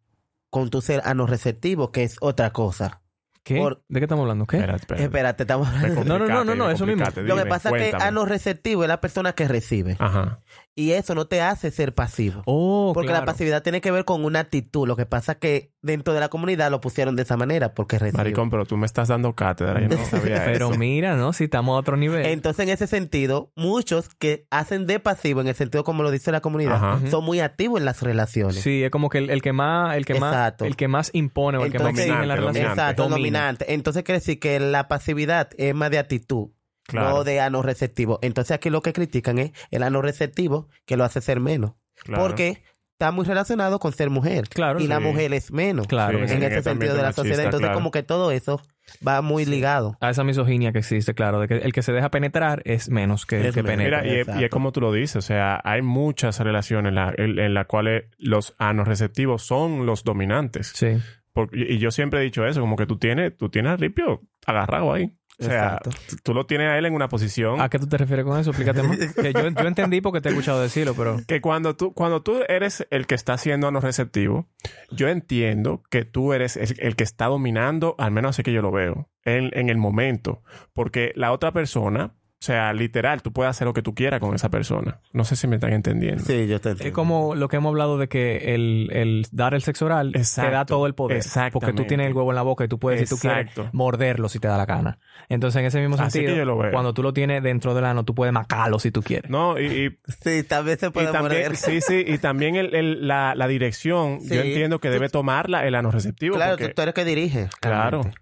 [0.50, 2.98] con tu ser anorreceptivo, que es otra cosa.
[3.44, 3.56] ¿Qué?
[3.58, 4.46] por- ¿De qué estamos hablando?
[4.46, 4.56] ¿Qué?
[4.58, 5.04] Espérate, espérate.
[5.04, 6.04] Espérate, estamos hablando.
[6.04, 7.04] No, no, no, no, no, eso mismo.
[7.04, 9.96] complicate, Lo que dime, pasa es que anorreceptivo es la persona que recibe.
[9.98, 10.40] Ajá.
[10.74, 12.42] Y eso no te hace ser pasivo.
[12.46, 13.26] Oh, Porque claro.
[13.26, 14.88] la pasividad tiene que ver con una actitud.
[14.88, 17.98] Lo que pasa es que dentro de la comunidad lo pusieron de esa manera, porque
[17.98, 18.16] recibe.
[18.16, 20.78] Maricón, pero tú me estás dando cátedra, yo no sabía Pero eso.
[20.78, 21.34] mira, ¿no?
[21.34, 22.24] Si estamos a otro nivel.
[22.24, 26.32] Entonces, en ese sentido, muchos que hacen de pasivo, en el sentido como lo dice
[26.32, 27.00] la comunidad, Ajá.
[27.10, 28.56] son muy activos en las relaciones.
[28.62, 31.58] Sí, es como que el, el que más, el que más, el que más impone
[31.58, 32.70] o el que más exige en la Dominante, relación.
[32.70, 33.18] Exacto, domina.
[33.18, 33.74] dominante.
[33.74, 36.48] Entonces quiere decir que la pasividad es más de actitud,
[36.92, 37.10] Claro.
[37.10, 38.18] no de anorreceptivo.
[38.22, 41.72] Entonces aquí lo que critican es el anorreceptivo que lo hace ser menos.
[42.04, 42.22] Claro.
[42.22, 44.48] Porque está muy relacionado con ser mujer.
[44.48, 45.86] Claro, y la mujer es menos.
[45.88, 46.46] Claro, Sí, en sí.
[46.46, 47.40] ese sentido de la sociedad.
[47.44, 47.74] Entonces claro.
[47.78, 48.60] como que todo eso
[49.06, 49.96] va muy ligado.
[50.00, 53.26] A esa misoginia que existe, claro, de que el que se deja penetrar es menos
[53.26, 53.76] que el que menos.
[53.78, 54.02] penetra.
[54.02, 54.48] Mira, y, es- y es Exacto.
[54.50, 58.54] como tú lo dices, o sea, hay muchas relaciones en las en, las cuales los
[58.58, 60.72] anorreceptivos son los dominantes.
[60.74, 60.98] Sí.
[61.32, 64.20] Por- y yo siempre he dicho eso, como que tú tienes, tú tienes a Ripio
[64.46, 65.12] agarrado ahí.
[65.40, 65.80] O sea,
[66.22, 68.50] tú- lo tienes a él en una posición ¿A qué tú te refieres con eso?
[68.50, 68.96] Explícate más.
[69.14, 71.16] Que yo, yo entendí porque te he escuchado decirlo, pero...
[71.26, 74.48] que cuando tú, cuando tú eres el que está siendo anorreceptivo,
[74.90, 78.62] yo entiendo que tú eres el, el que está dominando, al menos así que yo
[78.62, 80.42] lo veo, en, en el momento.
[80.74, 84.34] Porque la otra persona, o sea, literal, tú puedes hacer lo que tú quieras con
[84.34, 84.98] esa persona.
[85.12, 86.24] No sé si me están entendiendo.
[86.24, 86.88] Sí, yo te entiendo.
[86.88, 90.50] Es como lo que hemos hablado de que el, el dar el sexo oral Exacto.
[90.50, 91.18] te da todo el poder.
[91.18, 91.80] Porque Exactamente.
[91.82, 93.52] tú tienes el huevo en la boca y tú puedes, si tú Exacto.
[93.54, 94.98] quieres, morderlo si te da la gana.
[95.28, 96.72] Entonces, en ese mismo Así sentido, que yo lo veo.
[96.72, 99.30] cuando tú lo tienes dentro del ano, tú puedes macarlo si tú quieres.
[99.30, 101.56] No, y, y- Sí, tal vez se puede también, morder.
[101.56, 104.34] sí, sí, y también el, el- la, la dirección, Sí.
[104.34, 106.34] yo entiendo que debe tomarla el anorreceptivo.
[106.34, 107.48] Claro, porque, tú, tú eres que dirige.
[107.60, 108.02] claro.
[108.02, 108.20] realmente.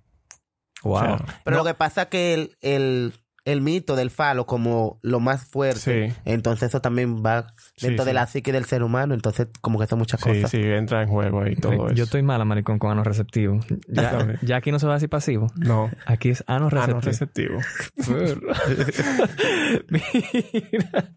[0.82, 0.94] Wow.
[0.94, 3.12] O sea, Pero lo que pasa es que el, el,
[3.44, 6.14] el mito del falo como lo más fuerte, Sí.
[6.24, 8.14] entonces eso también va Sí, dentro de sí.
[8.14, 10.50] la psique del ser humano, entonces como que son muchas Sí, cosas.
[10.50, 11.94] sí, entra en juego ahí todo eso.
[11.94, 13.60] Yo estoy mala, maricón, con ano receptivo.
[13.88, 15.46] Ya, ya aquí no se va a decir pasivo.
[15.56, 16.98] No, Aquí es ano receptivo.
[16.98, 17.60] anorreceptivo.
[19.88, 21.12] Mira.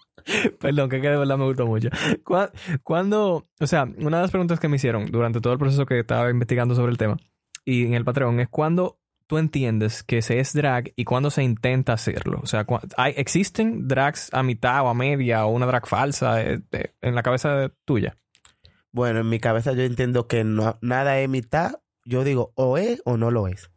[0.60, 1.90] Perdón, que, que de verdad me gustó mucho.
[2.24, 2.50] Cu-
[2.84, 6.00] Cuando, o sea, una de las preguntas que me hicieron durante todo el proceso que
[6.00, 7.18] estaba investigando sobre el tema
[7.66, 9.00] y en el Patreon es cuando
[9.34, 12.39] tú entiendes que se es drag y cuando se intenta hacerlo.
[12.43, 12.67] O sea,
[12.98, 16.62] hay, ¿existen drags a mitad o a media o una drag falsa eh,
[17.02, 18.15] en la cabeza tuya?
[18.91, 21.80] Bueno, en mi cabeza yo entiendo que no, nada es mitad.
[22.06, 23.72] Yo digo, o es o no lo es.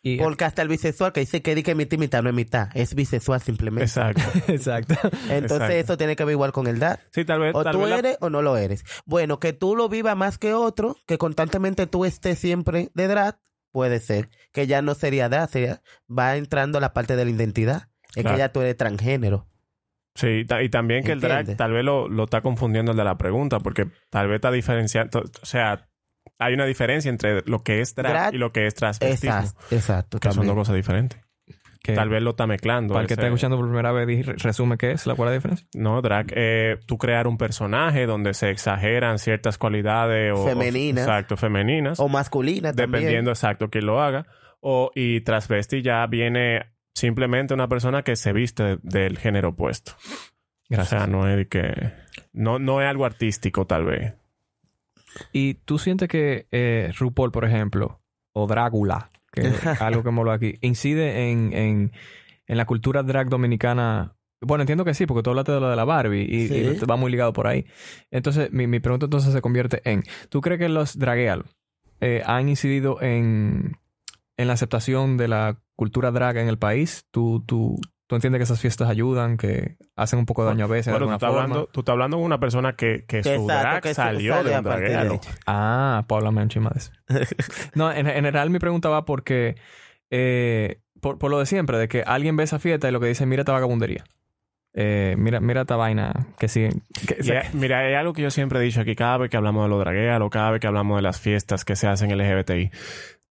[0.00, 2.34] Y, Porque hasta el bisexual que dice que di que mitad y mitad no es
[2.36, 2.68] mitad.
[2.74, 3.86] Es bisexual simplemente.
[3.86, 4.22] Exacto.
[4.52, 4.94] Exacto.
[5.28, 5.72] Entonces Exacto.
[5.74, 7.00] eso tiene que ver igual con el DAT.
[7.10, 7.52] Sí, tal vez.
[7.56, 8.84] O tal tú vez la- eres o no lo eres.
[9.06, 13.38] Bueno, que tú lo vivas más que otro, que constantemente tú estés siempre de drag,
[13.72, 14.28] puede ser.
[14.52, 17.88] Que ya no sería drag, sería, va entrando la parte de la identidad.
[18.14, 18.36] Es Claro.
[18.36, 19.48] que ya tú eres transgénero.
[20.14, 23.16] Sí, y también que el drag tal vez lo, lo está confundiendo el de la
[23.16, 25.20] pregunta, porque tal vez está diferenciando.
[25.20, 25.88] O sea,
[26.38, 29.36] hay una diferencia entre lo que es drag, Drag, y lo que es transvestismo.
[29.36, 30.20] Exacto, exacto.
[30.20, 31.18] Que son dos cosas diferentes.
[31.82, 32.94] Que- Tal vez lo está mezclando.
[32.94, 35.34] Para el que está escuchando por primera vez, resume qué es, la cuál es la
[35.38, 35.66] diferencia.
[35.74, 41.06] No, drag, eh, tú crear un personaje donde se exageran ciertas cualidades o, Femeninas.
[41.06, 41.98] o- exacto, femeninas.
[41.98, 42.90] O masculina también.
[42.92, 44.26] dependiendo exacto quién lo haga.
[44.60, 49.92] O, y transvesti ya viene simplemente una persona que se viste de- del género opuesto.
[50.68, 51.02] Gracias.
[51.02, 51.92] O sea, no es de que.
[52.32, 54.14] No, no es algo artístico, tal vez.
[55.32, 58.00] Y tú sientes que eh, RuPaul, por ejemplo,
[58.32, 61.92] o Drácula, que es algo que hemos aquí, incide en, en,
[62.46, 64.14] en la cultura drag dominicana.
[64.40, 66.54] Bueno, entiendo que sí, porque tú hablaste de lo de la Barbie y, Sí.
[66.82, 67.64] y va muy ligado por ahí.
[68.10, 71.44] Entonces, mi, mi pregunta entonces se convierte en, ¿tú crees que los dragueal
[72.00, 73.76] eh, han incidido en,
[74.36, 77.06] en la aceptación de la cultura drag en el país?
[77.12, 77.76] ¿Tú, tú,
[78.12, 80.86] tú entiendes que esas fiestas ayudan, que hacen un poco de daño a veces?
[80.86, 81.42] de Bueno, tú estás, forma?
[81.44, 84.50] hablando, tú estás hablando con una persona que, que su Exacto, drag que salió sale
[84.50, 84.62] de un ahí.
[85.46, 86.18] Ah, pues
[86.70, 86.92] de eso.
[87.74, 89.56] no, en, en general mi pregunta va porque...
[90.10, 93.06] eh, por, por lo de siempre, de que alguien ve esa fiesta y lo que
[93.06, 94.04] dice, mira esta vagabundería.
[94.74, 96.46] Eh, mira, mira esta vaina que
[97.20, 99.64] Y hay- mira, hay algo que yo siempre he dicho aquí cada vez que hablamos
[99.64, 102.70] de los draguealos, cada vez que hablamos de las fiestas que se hacen LGBTI.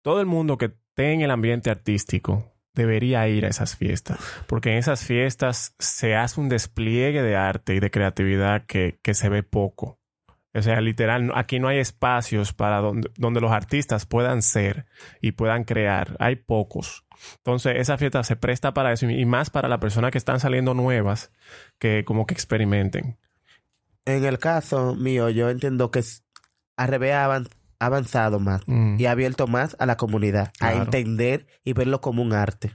[0.02, 4.70] Todo el mundo que esté en el ambiente artístico debería ir a esas fiestas, porque
[4.70, 9.28] en esas fiestas se hace un despliegue de arte y de creatividad que, que se
[9.28, 9.98] ve poco.
[10.54, 14.84] O sea, literal, aquí no hay espacios para donde, donde los artistas puedan ser
[15.22, 16.14] y puedan crear.
[16.18, 17.06] Hay pocos.
[17.38, 20.74] Entonces, esa fiesta se presta para eso y más para las personas que están saliendo
[20.74, 21.32] nuevas
[21.78, 23.16] que como que experimenten.
[24.04, 26.22] En el caso mío, yo entiendo que es-
[27.86, 28.96] avanzado más Mm.
[28.98, 32.72] y ha abierto más a la comunidad a entender y verlo como un arte.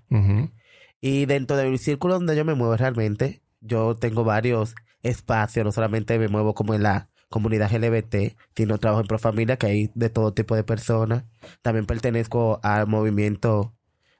[1.02, 6.18] Y dentro del círculo donde yo me muevo realmente, yo tengo varios espacios, no solamente
[6.20, 10.34] me muevo como en la comunidad LGBT, sino trabajo en Profamilia, que hay de todo
[10.34, 11.26] tipo de personas.
[11.62, 13.76] También pertenezco al movimiento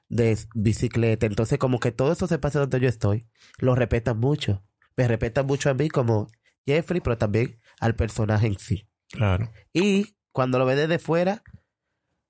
[0.08, 1.26] de bicicleta.
[1.26, 3.26] Entonces, como que todos esos espacios donde yo estoy,
[3.58, 4.62] los respetan mucho.
[4.96, 6.28] Me respetan mucho a mí como
[6.66, 8.86] Jeffrey, pero también al personaje en sí.
[9.10, 9.50] Claro.
[9.72, 11.42] Y cuando lo ve desde fuera,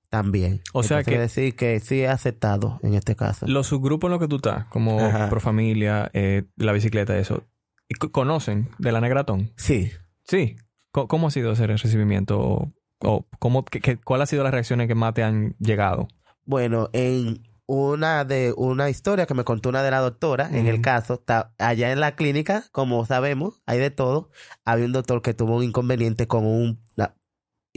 [0.09, 0.61] también.
[0.73, 3.45] O sea Entonces, que- decir que sí he aceptado en este caso.
[3.47, 5.29] Los subgrupos en los que tú estás, como Ajá.
[5.29, 7.43] Profamilia, eh, la bicicleta, eso,
[7.87, 9.51] ¿y c- ¿conocen de la Negratón?
[9.57, 9.91] Sí.
[10.23, 10.55] Sí.
[10.91, 12.39] ¿Cómo ha sido ese recibimiento?
[12.39, 16.07] ¿O, o cómo, qué- qué- cuál ha sido las reacciones que más te han llegado?
[16.45, 20.81] Bueno, en una de una historia que me contó una de la doctora, en el
[20.81, 24.31] caso, está allá en la clínica, como sabemos, hay de todo.
[24.65, 26.81] Había un doctor que tuvo un inconveniente con un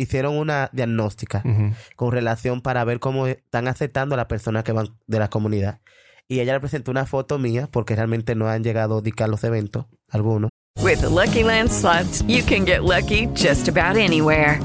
[0.02, 1.72] hicieron una diagnóstica Ujú.
[1.96, 5.80] con relación para ver cómo están aceptando a las personas que van de la comunidad.
[6.28, 9.86] Y ella le presentó una foto mía porque realmente no han llegado a los eventos,
[10.10, 10.50] algunos.
[10.82, 14.58] With the Lucky Land slots, you can get lucky just about anywhere.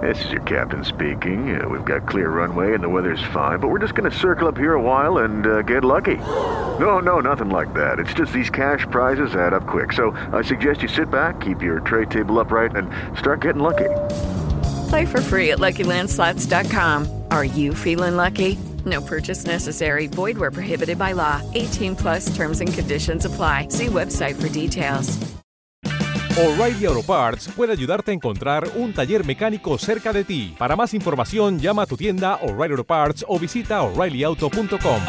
[0.00, 1.56] This is your captain speaking.
[1.58, 4.48] Uh, we've got clear runway and the weather's fine, but we're just going to circle
[4.48, 6.16] up here a while and uh, get lucky.
[6.78, 7.98] No, no, nothing like that.
[7.98, 9.92] It's just these cash prizes add up quick.
[9.92, 13.88] So I suggest you sit back, keep your tray table upright, and start getting lucky.
[14.94, 17.24] Play for free at LuckyLandSlots.com.
[17.32, 18.56] Are you feeling lucky?
[18.84, 20.06] No purchase necessary.
[20.06, 21.42] Void where prohibited by law.
[21.54, 23.66] 18 plus terms and conditions apply.
[23.70, 25.18] See website for details.
[26.38, 30.54] O'Reilly Auto Parts puede ayudarte a encontrar un taller mecánico cerca de ti.
[30.56, 35.02] Para más información, llama a tu tienda O'Reilly Auto Parts o visita oreillyauto.com.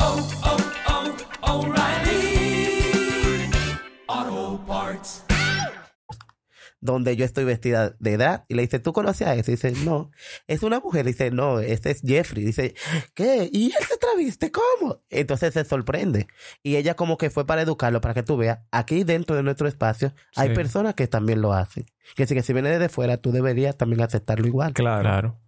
[6.86, 8.46] donde yo estoy vestida de edad.
[8.48, 9.52] Y le dice, ¿tú conoces a ese?
[9.52, 10.12] Y dice, no.
[10.48, 11.06] Es una mujer.
[11.06, 12.46] Dice, no, este es Jeffrey.
[12.46, 12.76] Dice,
[13.14, 13.50] ¿qué?
[13.52, 14.52] ¿Y él se traviste?
[14.52, 15.02] ¿Cómo?
[15.10, 16.28] Entonces se sorprende.
[16.64, 19.68] Y ella como que fue para educarlo, para que tú veas, aquí dentro de nuestro
[19.68, 20.56] espacio hay Sí.
[20.56, 21.86] personas que también lo hacen.
[22.16, 24.74] Que si, que si viene desde fuera, tú deberías también aceptarlo igual.
[24.74, 25.02] Claro.
[25.02, 25.40] Claro,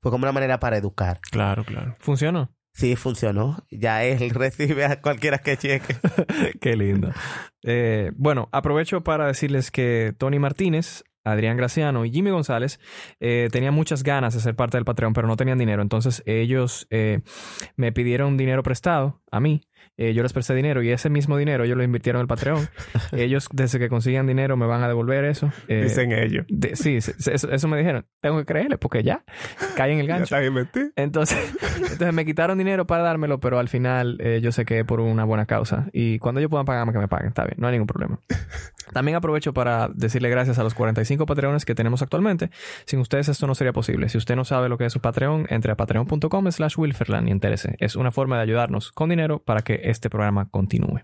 [0.00, 1.20] Fue como una manera para educar.
[1.30, 1.96] claro, claro.
[1.98, 2.54] ¿Funcionó?
[2.76, 3.56] Sí, funcionó.
[3.70, 5.96] Ya él recibe a cualquiera que cheque.
[6.60, 7.10] Qué lindo.
[7.62, 12.78] Eh, bueno, aprovecho para decirles que Tony Martínez Adrián Graciano y Jimmy González
[13.18, 15.82] eh, tenían muchas ganas de ser parte del Patreon, pero no tenían dinero.
[15.82, 17.22] Entonces ellos eh,
[17.76, 19.62] me pidieron dinero prestado a mí.
[19.98, 22.68] Eh, yo les presté dinero y ese mismo dinero ellos lo invirtieron en el Patreon.
[23.12, 25.52] ellos, desde que consigan dinero, me van a devolver eso.
[25.68, 26.44] Eh, Dicen ellos.
[26.48, 28.04] de- sí, se- se- eso, eso me dijeron.
[28.20, 29.24] Tengo que creerle porque ya
[29.76, 30.34] cae en el gancho.
[30.96, 31.38] Entonces,
[31.76, 35.00] entonces me quitaron dinero para dármelo, pero al final eh, yo sé que es por
[35.00, 35.88] una buena causa.
[35.92, 37.28] Y cuando ellos puedan pagarme, que me paguen.
[37.28, 38.20] Está bien, no hay ningún problema.
[38.92, 42.50] También aprovecho para decirle gracias a los 45 Patreones que tenemos actualmente.
[42.84, 44.08] Sin ustedes esto no sería posible.
[44.08, 47.32] Si usted no sabe lo que es un Patreon, entre a patreon.com slash wilferland y
[47.32, 47.76] entérese.
[47.80, 51.00] Es una forma de ayudarnos con dinero para que este programa continúe.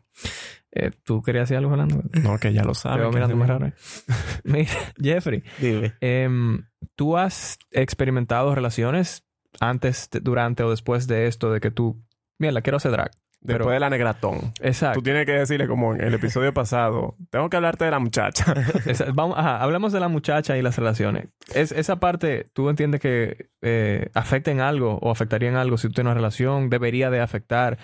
[0.75, 2.03] Eh, ¿Tú querías decir algo, Fernando?
[2.23, 2.75] No, que ya lo
[3.13, 3.67] mirando muy me- raro.
[3.67, 3.73] ahí.
[4.45, 5.43] Mira, Jeffrey.
[5.59, 5.95] Dime.
[6.01, 6.65] Em,
[6.95, 9.25] ¿Tú has experimentado relaciones
[9.61, 12.03] antes, durante o después de esto de que tú,
[12.39, 13.11] mira, quiero hacer drag?
[13.45, 14.53] Después Pero- de la negratón.
[14.61, 15.01] Exacto.
[15.01, 18.55] Tú tienes que decirle como en el episodio pasado, tengo que hablarte de la muchacha.
[18.87, 21.29] Esa- vamos, ajá, hablamos de la muchacha y las relaciones.
[21.53, 25.89] Es, esa parte, ¿tú entiendes que eh, afecta en algo o afectaría en algo si
[25.89, 26.71] tú tienes una relación?
[26.71, 27.79] ¿Debería de afectar?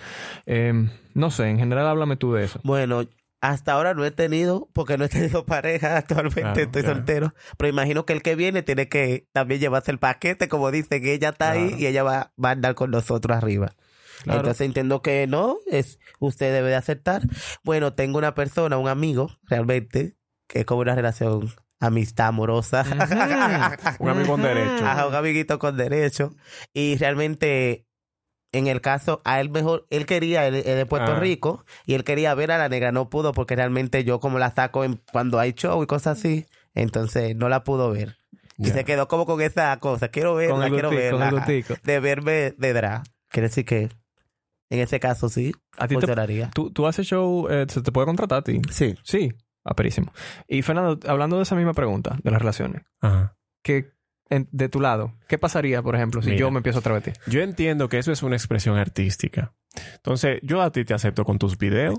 [0.45, 2.61] Em, no sé, en general háblame tú de eso.
[2.63, 3.03] Bueno,
[3.41, 6.95] hasta ahora no he tenido, porque no he tenido pareja actualmente, Claro, estoy claro.
[6.97, 7.33] soltero.
[7.57, 11.13] Pero imagino que el que viene tiene que también llevarse el paquete, como dice que
[11.13, 13.73] ella está ahí y ella va, va a andar con nosotros arriba.
[14.23, 14.39] Claro.
[14.39, 17.21] Entonces entiendo que no, es usted debe de aceptar.
[17.63, 20.15] Bueno, tengo una persona, un amigo, realmente,
[20.47, 22.83] que es como una relación amistad amorosa.
[23.99, 24.85] Un amigo con derecho.
[24.85, 26.35] Ajá, un amiguito con derecho.
[26.73, 27.85] Y realmente,
[28.51, 31.19] en el caso, a él mejor, él quería, él, él es de Puerto Ah.
[31.19, 34.51] Rico, y él quería ver a la negra, no pudo, porque realmente yo como la
[34.51, 38.17] saco en- cuando hay show y cosas así, entonces no la pudo ver.
[38.57, 41.45] Y se quedó como con esa cosa, quiero verla, quiero verla.
[41.83, 43.03] De verme de drag.
[43.29, 43.87] Quiere decir que
[44.69, 46.51] en ese caso sí, ¿A ti te, funcionaría.
[46.53, 48.61] tú, tú haces show, eh, se te puede contratar a ti?
[48.71, 48.95] Sí.
[49.03, 50.11] Sí, aperísimo.
[50.47, 53.35] Y Fernando, hablando de esa misma pregunta, de las relaciones, Ajá.
[53.63, 53.91] ¿qué,
[54.29, 56.39] en- de tu lado, ¿qué pasaría, por ejemplo, si Mira.
[56.41, 57.11] yo me empiezo a ti?
[57.27, 59.53] Yo entiendo que eso es una expresión artística.
[59.95, 61.97] Entonces, yo a ti te acepto con tus videos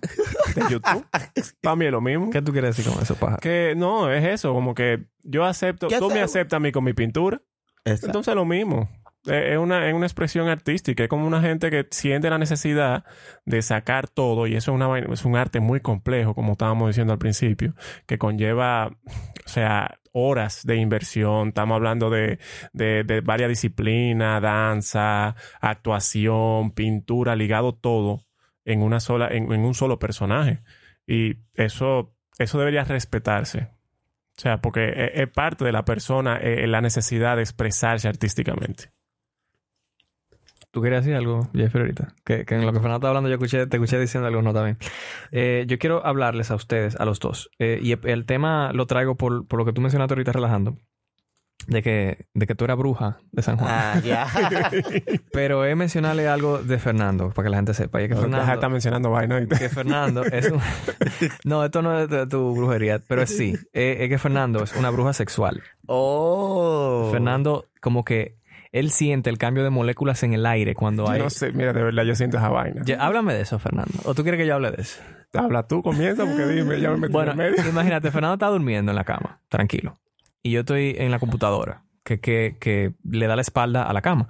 [0.55, 1.07] de YouTube.
[1.63, 2.31] Para mí es lo mismo.
[2.31, 3.37] ¿Qué tú quieres decir con eso, paja?
[3.39, 6.85] Que no, es eso, como que yo acepto, ¿Qué tú me aceptas a mí con
[6.85, 7.41] mi pintura.
[7.85, 8.07] Exacto.
[8.07, 8.91] Entonces lo mismo.
[9.27, 11.03] Eh, Es una, es una expresión artística.
[11.03, 13.05] Es como una gente que siente la necesidad
[13.45, 14.47] de sacar todo.
[14.47, 17.75] Y eso es, una, es un arte muy complejo, como estábamos diciendo al principio,
[18.07, 21.49] que conlleva, o sea, horas de inversión.
[21.49, 22.39] Estamos hablando de,
[22.73, 28.27] de, varias disciplinas, danza, actuación, pintura, ligado todo
[28.65, 30.63] en una sola, en, un solo personaje.
[31.07, 33.69] Y eso, eso debería respetarse.
[34.37, 38.93] O sea, porque es, es parte de la persona eh, la necesidad de expresarse artísticamente.
[40.73, 42.15] ¿Tú querías decir algo, Jeffrey, ahorita?
[42.25, 44.55] Que, que en lo que Fernando está hablando yo escuché, te escuché diciendo algo, no
[44.55, 44.79] también.
[45.33, 47.51] Eh, yo quiero hablarles a ustedes, a los dos.
[47.59, 50.77] Eh, y el tema lo traigo por, por lo que tú mencionaste ahorita relajando.
[51.67, 53.71] De que, de que tú eras bruja de San Juan.
[53.71, 54.27] Ah, ya.
[55.33, 58.01] Pero es mencionarle algo de Fernando, para que la gente sepa.
[58.01, 58.53] Y es que de Fernando...
[58.53, 59.47] estar mencionando vaina.
[59.47, 60.61] que Fernando es un...
[61.45, 63.57] no, esto no es de tu brujería, pero es sí.
[63.73, 65.63] Eh, es que Fernando es una bruja sexual.
[65.87, 67.11] Oh.
[67.13, 68.40] Fernando, como que
[68.73, 71.19] él siente el cambio de moléculas en el aire cuando Yo hay...
[71.21, 72.83] no sé, mira, de verdad yo siento esa vaina.
[72.85, 73.93] Ya, háblame de eso, Fernando.
[74.05, 75.01] ¿O tú quieres que yo hable de eso?
[75.35, 77.69] Habla tú, comienza, porque dime, ya me metí Bueno, en el medio.
[77.71, 79.99] imagínate, Fernando está durmiendo en la cama, tranquilo.
[80.43, 84.03] Y yo estoy en la computadora, que, que, que le da la espalda a la
[84.03, 84.29] cama.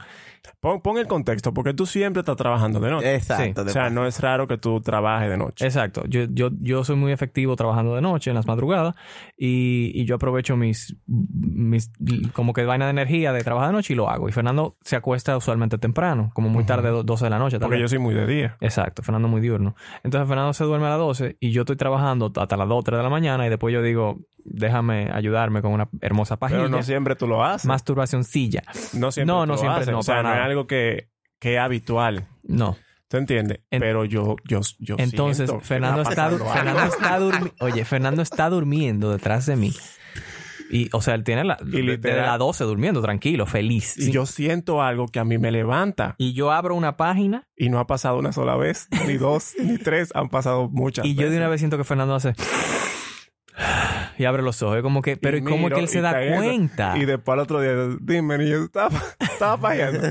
[0.61, 3.15] Pon, pon el contexto, porque tú siempre estás trabajando de noche.
[3.15, 3.63] Exacto.
[3.63, 5.65] o sea, no es raro que tú trabajes de noche.
[5.65, 6.03] Exacto.
[6.07, 8.95] Yo, yo, yo soy muy efectivo trabajando de noche, en las madrugadas,
[9.39, 11.91] y, y yo aprovecho mis, mis,
[12.35, 14.29] como que vaina de energía de trabajar de noche y lo hago.
[14.29, 17.59] Y Fernando se acuesta usualmente temprano, como muy tarde, do- 12 de la noche.
[17.59, 17.83] tal porque vez.
[17.83, 18.57] yo soy muy de día.
[18.61, 19.75] Exacto, Fernando muy diurno.
[20.05, 22.99] Entonces Fernando se duerme a las 12 y yo estoy trabajando hasta las 2 3
[22.99, 26.61] de la mañana y después yo digo, déjame ayudarme con una hermosa página.
[26.61, 27.67] Pero no siempre tú lo haces.
[27.67, 28.63] Masturbacioncilla.
[28.95, 29.93] no siempre no, tú no lo siempre, haces.
[29.93, 32.25] no, O sea, no es algo que, que es habitual.
[32.43, 32.77] No.
[33.09, 33.61] ¿Tú entiendes?
[33.71, 39.11] En- Pero yo, yo, yo Entonces, Fernando está Fernando está durmi- Oye, Fernando está durmiendo
[39.11, 39.73] detrás de mí.
[40.73, 43.99] Y, o sea, él tiene la, Y desde literal- las 12 durmiendo, tranquilo, feliz.
[43.99, 46.15] Y yo siento algo que a mí me levanta.
[46.19, 49.79] y yo abro una página Y no ha pasado una sola vez, ni dos, ni
[49.79, 50.11] tres.
[50.15, 52.35] Han pasado muchas y yo de una vez siento que Fernando hace...
[54.21, 54.77] Y abre los ojos.
[54.77, 56.43] Es como que, pero Y ¿y cómo es que él se y da eso.
[56.43, 56.99] cuenta?
[56.99, 60.01] Y después al otro día, dime, niño, estaba, estaba fallando.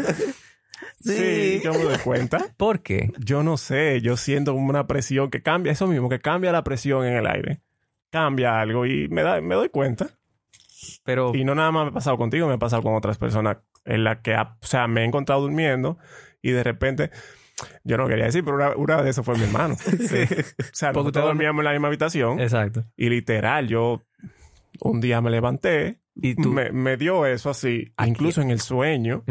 [1.01, 1.62] Sí.
[1.64, 2.39] yo me doy cuenta.
[2.57, 3.12] ¿Por qué?
[3.20, 7.05] Yo no sé, yo siento una presión que cambia, eso mismo, que cambia la presión
[7.05, 7.62] en el aire.
[8.10, 10.07] Cambia algo y me, da, me doy cuenta.
[11.03, 11.34] Pero...
[11.36, 14.03] Y no nada más me ha pasado contigo, me ha pasado con otras personas en
[14.03, 15.99] las que, o sea, me he encontrado durmiendo
[16.41, 17.12] y de repente,
[17.84, 19.76] yo no quería decir, pero una, una de esas fue mi hermano.
[19.99, 20.24] Sí.
[20.24, 22.86] O sea, Porque nosotros dormíamos en la misma habitación Exacto.
[22.95, 24.03] y literal, yo,
[24.82, 26.51] un día me levanté Y tú.
[26.53, 27.93] me, me dio eso así.
[28.05, 29.24] Incluso en el sueño,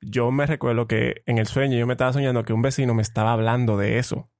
[0.00, 3.02] yo me recuerdo que en el sueño yo me estaba soñando que un vecino me
[3.02, 4.30] estaba hablando de eso.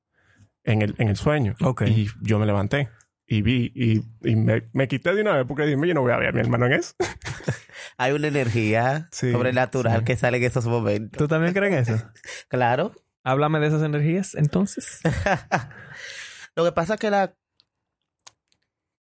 [0.67, 1.55] En el, en el sueño.
[1.63, 1.83] Ok.
[1.87, 2.89] Y yo me levanté.
[3.27, 6.13] Y vi, y, y me, me quité de una vez porque dije, yo no voy
[6.13, 6.95] a ver a mi hermano en eso.
[7.99, 10.05] Hay una energía Sí, sobrenatural sí.
[10.05, 11.19] que sale en esos momentos.
[11.19, 12.07] ¿Tú también crees en eso?
[12.49, 12.93] Claro.
[13.25, 15.01] Háblame de esas energías, entonces.
[16.57, 17.35] Lo que pasa es que la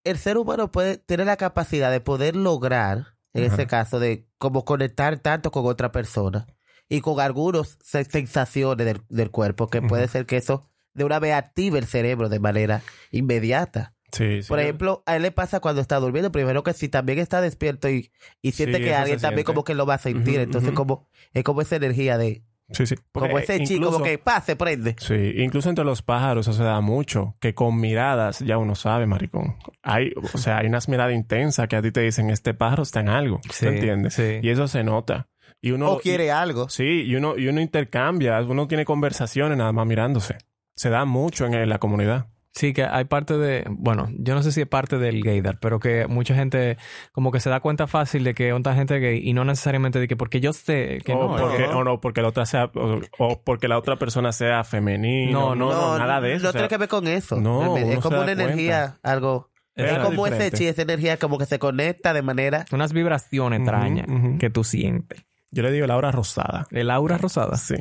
[0.03, 3.53] el ser humano puede tener la capacidad de poder lograr, en Ajá.
[3.53, 6.47] ese caso, de como conectar tanto con otra persona
[6.89, 11.19] y con algunas se- sensaciones del, del cuerpo, que puede ser que eso de una
[11.19, 13.95] vez active el cerebro de manera inmediata.
[14.11, 14.49] Sí, sí.
[14.49, 17.87] Por ejemplo, a él le pasa cuando está durmiendo, primero que si también está despierto
[17.87, 18.11] y,
[18.41, 21.43] y siente Sí, que alguien también como que lo va a sentir, entonces como es
[21.45, 22.95] como esa energía de Sí, sí.
[23.11, 24.95] Porque, como ese eh, chico incluso- como que pase, prende.
[24.99, 29.05] Sí, incluso entre los pájaros eso se da mucho, que con miradas ya uno sabe,
[29.07, 29.57] maricón.
[29.83, 32.99] Hay, o sea, hay unas miradas intensas que a ti te dicen, este pájaro está
[33.01, 34.13] en algo, Sí, ¿te entiendes?
[34.13, 34.39] sí.
[34.41, 35.27] Y eso se nota.
[35.61, 36.69] Y uno o quiere algo.
[36.69, 40.37] Sí, y uno y uno intercambia, uno tiene conversaciones nada más mirándose.
[40.75, 42.27] Se da mucho en, en la comunidad.
[42.53, 45.79] Sí, que hay parte de, bueno, yo no sé si es parte del gaydar, pero
[45.79, 46.77] que mucha gente
[47.13, 49.99] como que se da cuenta fácil de que otra gente es gay y no necesariamente
[49.99, 51.37] de que porque yo sé que o, no.
[51.37, 54.65] porque, que- o no, porque la otra sea, o, o porque la otra persona sea
[54.65, 55.31] femenina.
[55.31, 56.43] No, No, no, nada de eso.
[56.43, 57.37] No o sea, tiene que ver con eso.
[57.39, 59.49] no, es como una energía, algo.
[59.73, 62.65] Es como ese chi, esa energía como que se conecta de manera.
[62.73, 64.07] unas vibraciones extrañas
[64.39, 65.23] que tú sientes.
[65.51, 66.67] Yo le digo el aura rosada.
[66.71, 67.55] El aura rosada.
[67.57, 67.75] Sí.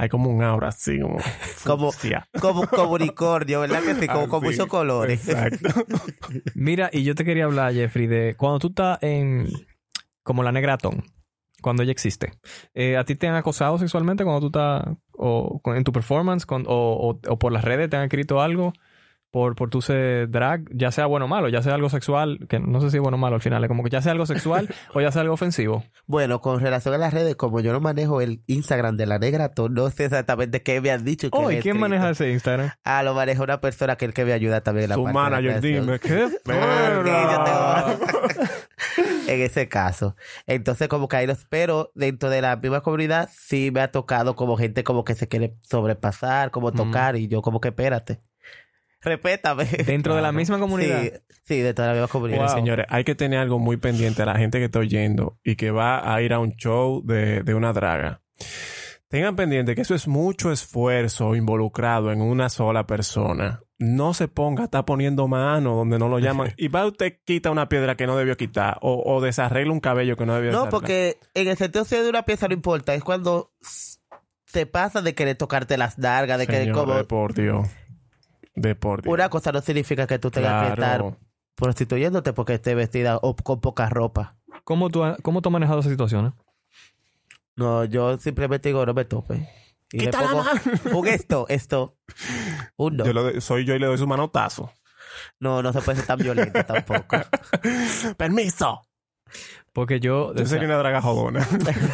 [0.00, 1.18] Hay como un aura así, como.
[1.64, 1.90] Como,
[2.40, 3.82] como, como unicornio, ¿verdad?
[3.82, 5.28] Que sí, como con muchos colores.
[5.28, 5.84] Exacto.
[6.54, 9.48] Mira, y yo te quería hablar, Jeffrey, de cuando tú estás en
[10.22, 11.04] como la negratón,
[11.60, 12.32] cuando ella existe.
[12.74, 16.64] eh, ¿A ti te han acosado sexualmente cuando tú estás o en tu performance con-
[16.68, 18.72] o, o- o por las redes te han escrito algo
[19.30, 22.58] por, por tu ser drag, ya sea bueno o malo, ya sea algo sexual, que
[22.58, 24.26] no sé si es bueno o malo al final, es como que ya sea algo
[24.26, 25.84] sexual o ya sea algo ofensivo?
[26.06, 29.52] Bueno, con relación a las redes, como yo no manejo el Instagram de la negra,
[29.70, 31.30] no sé exactamente qué me han dicho.
[31.30, 32.70] que Oh, ¿y quién maneja ese Instagram?
[32.84, 35.24] Ah, lo maneja una persona que, que me ayuda también en la Su parte de
[35.24, 36.28] la manager, dime, ¿qué?
[39.28, 40.16] En ese caso.
[40.46, 44.36] Entonces, como que ahí los, pero dentro de la misma comunidad sí me ha tocado
[44.36, 48.20] como gente como que se quiere sobrepasar, como tocar, y yo como que espérate.
[49.00, 49.64] Respétame.
[49.64, 51.02] Dentro de la misma comunidad.
[51.02, 51.10] Sí,
[51.44, 52.38] sí, dentro de la misma comunidad.
[52.40, 55.56] Miren, señores, hay que tener algo muy pendiente a la gente que está oyendo y
[55.56, 58.22] que va a ir a un show de, de una draga.
[59.08, 63.60] Tengan pendiente que eso es mucho esfuerzo involucrado en una sola persona.
[63.78, 66.52] No se ponga, está poniendo mano donde no lo llaman.
[66.58, 70.16] y va usted quita una piedra que no debió quitar o, o desarregla un cabello
[70.16, 70.80] que no debió No, desarreglar.
[70.80, 73.52] porque en el sentido si de una pieza no importa, es cuando
[74.44, 77.02] se pasa de querer tocarte las largas, de querer como...
[77.04, 77.66] por Dios.
[78.60, 79.12] De por Dios.
[79.12, 81.16] Una cosa no significa que tú tengas que estar
[81.54, 84.36] prostituyéndote porque estés vestida o con poca ropa.
[84.64, 86.34] ¿Cómo tú, ha- cómo tú has manejado esa situación?
[87.56, 89.48] No, yo simplemente digo, no me tope.
[89.90, 90.60] Y le Quita la pongo mano.
[90.98, 91.96] un esto, esto.
[92.76, 93.04] Un no.
[93.06, 94.72] Yo lo de- soy yo y le doy su manotazo.
[95.40, 97.16] No, no se puede ser tan violento tampoco.
[98.16, 98.82] Permiso.
[99.78, 100.34] Porque yo...
[100.34, 101.46] Yo sería una draga jodona.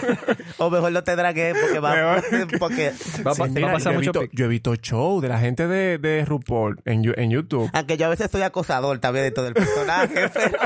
[0.58, 2.58] o mejor no te dragué porque va, Mejor.
[2.58, 2.92] porque
[3.26, 4.30] Va a va pasar yo mucho pic.
[4.32, 7.68] Yo he visto show de la gente de, de RuPaul en, en YouTube.
[7.74, 10.58] aunque yo a veces soy acosador también de todo el personaje, pero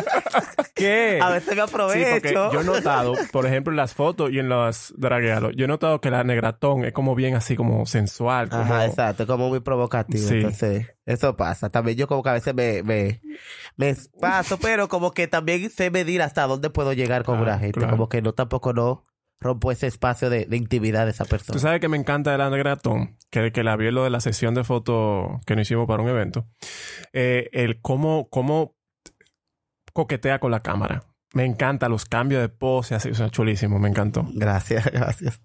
[0.75, 1.19] ¿Qué?
[1.21, 2.11] a veces me Sí, aprovecho.
[2.13, 5.69] porque yo he notado, por ejemplo, en las fotos y en los dragueados, yo he
[5.69, 8.49] notado que la negratón es como bien así como sensual.
[8.49, 10.29] Como, Ajá, exacto, como muy provocativo.
[10.29, 10.37] Sí.
[10.37, 11.69] Entonces, eso pasa.
[11.69, 13.21] También yo como que a veces me, me,
[13.77, 17.59] me paso, pero como que también sé medir hasta dónde puedo llegar con Ah, una
[17.59, 17.79] gente.
[17.81, 17.91] claro.
[17.93, 19.05] Como que no tampoco no
[19.41, 21.53] rompo ese espacio de, de intimidad de esa persona.
[21.55, 24.21] Tú sabes que me encanta de la negratón, que, que la vi lo de la
[24.21, 26.47] sesión de fotos que nos hicimos para un evento.
[27.13, 28.75] Eh, el cómo, cómo
[29.93, 31.05] coquetea con la cámara.
[31.35, 34.27] Me encanta los cambios de pose, así, o sea, chulísimo, me encantó.
[34.35, 35.41] Gracias, gracias.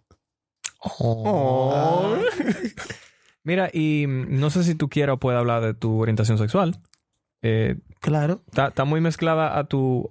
[0.79, 2.15] Oh.
[3.43, 6.79] Mira, y no sé si tú quieras o puedes hablar de tu orientación sexual.
[7.41, 8.41] Eh, Claro.
[8.51, 10.09] Está muy mezclada a tu...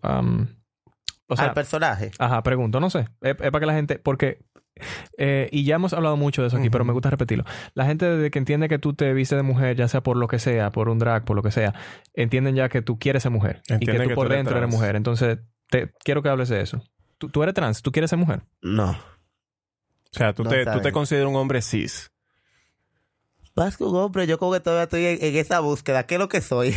[1.33, 2.11] o sea, Al personaje.
[2.19, 3.09] ajá, pregunto, no sé.
[3.21, 3.99] Es, es para que la gente...
[3.99, 4.39] Porque...
[5.19, 7.45] eh, y ya hemos hablado mucho de eso aquí, pero me gusta repetirlo.
[7.75, 10.29] La gente desde que entiende que tú te vistes de mujer, ya sea por lo
[10.29, 11.75] que sea, por un drag, por lo que sea,
[12.15, 13.63] entienden ya que tú quieres ser mujer.
[13.69, 14.97] y que tú que por tú eres dentro eres mujer.
[14.97, 16.83] Entonces, te, quiero que hables de eso.
[17.19, 18.43] Tú, tú eres trans, tú quieres ser mujer.
[18.61, 18.91] No.
[18.91, 18.97] O
[20.11, 22.12] sea, tú, No te, tú te consideras un hombre cis.
[23.55, 26.05] Más que un hombre, yo como que todavía estoy en, en esa búsqueda.
[26.07, 26.75] ¿Qué es lo que soy?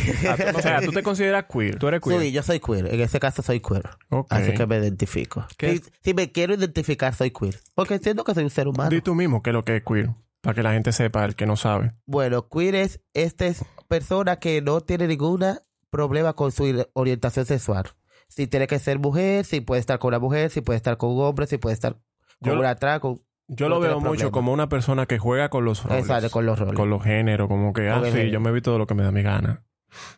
[0.54, 1.78] O sea, tú te consideras queer.
[1.78, 2.20] Tú eres queer.
[2.20, 2.92] Sí, yo soy queer.
[2.92, 3.88] En ese caso soy queer.
[4.10, 4.26] Ok.
[4.30, 5.46] Así que me identifico.
[5.58, 7.58] Si, si me quiero identificar, soy queer.
[7.74, 8.90] Porque entiendo que soy un ser humano.
[8.90, 10.10] Di tú mismo qué es lo que es queer.
[10.42, 11.92] Para que la gente sepa, el que no sabe.
[12.04, 15.44] Bueno, queer es esta es persona que no tiene ningún
[15.90, 17.86] problema con su orientación sexual.
[18.28, 21.10] si tiene que ser mujer, si puede estar con una mujer, si puede estar con
[21.10, 21.94] un hombre, si puede estar
[22.42, 23.22] con Yo- una atrás, con...
[23.48, 26.00] Yo lo veo mucho como una persona que juega con los roles.
[26.00, 26.74] Exacto, con los roles.
[26.74, 29.12] Con los géneros, como que, ah, sí, yo me vi todo lo que me da
[29.12, 29.64] mi gana.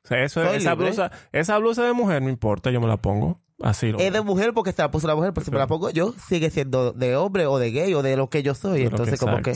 [0.04, 0.86] O sea, eso, Soy esa, libre.
[0.86, 3.40] blusa, esa blusa de mujer no importa, yo me la pongo.
[3.60, 5.66] Así lo Es de mujer porque se la puso la mujer, pero si me la
[5.66, 8.80] pongo yo, sigue siendo de hombre o de gay o de lo que yo soy.
[8.80, 9.54] que Entonces, como que...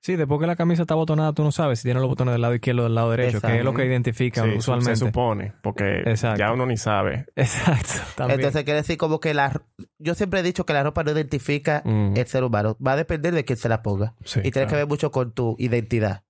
[0.00, 2.40] Sí, después que la camisa está botonada, tú no sabes si tiene los botones del
[2.40, 4.96] lado izquierdo o del lado derecho, que es lo que identifica Sí, usualmente.
[4.96, 6.38] Se supone, porque Exacto.
[6.38, 7.26] ya uno ni sabe.
[7.36, 7.94] Exacto.
[8.16, 8.38] También.
[8.40, 9.60] Entonces quiere decir como que la...
[9.98, 12.14] Yo siempre he dicho que la ropa no identifica Mm.
[12.16, 12.76] el ser humano.
[12.84, 14.14] Va a depender de quién se la ponga.
[14.24, 14.68] Sí, y tiene claro.
[14.68, 16.22] que ver mucho con tu identidad.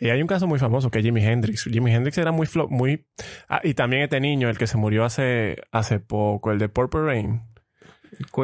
[0.00, 1.64] Y hay un caso muy famoso que es Jimi Hendrix.
[1.64, 2.46] Jimi Hendrix era muy...
[2.46, 3.04] flo- muy
[3.48, 7.02] ah, y también este niño, el que se murió hace, hace poco, el de Purple
[7.02, 7.42] Rain.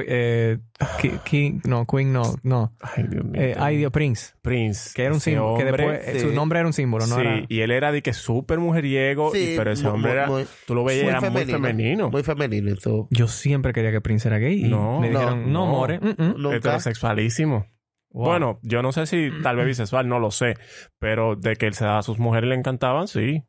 [0.07, 0.59] Eh,
[1.01, 2.75] Ki- King, no, Queen no, no.
[2.81, 3.41] Ay, Dios mío.
[3.41, 4.35] Eh, ay, Dios, Prince.
[4.43, 4.91] Prince.
[4.95, 6.27] Que era un símbolo, que hombre- después, eh, sí.
[6.29, 7.15] su nombre era un símbolo, ¿no?
[7.17, 10.13] sí, Era- y él era de que súper mujeriego, Sí, y- pero ese mu- hombre
[10.13, 10.27] era...
[10.27, 12.11] muy- tú lo veías, era muy femenino.
[12.11, 12.71] Muy femenino.
[12.71, 15.73] y tú- Yo siempre quería que Prince era gay y No, me dijeron, no, no,
[15.73, 15.99] more.
[16.01, 16.35] mm, mm".
[16.39, 16.57] Nunca.
[16.57, 17.67] Heterosexualísimo.
[18.15, 18.27] Wow.
[18.27, 20.57] Bueno, yo no sé si tal vez bisexual, no lo sé.
[20.99, 23.43] Pero de que él se daba a sus mujeres le encantaban, sí.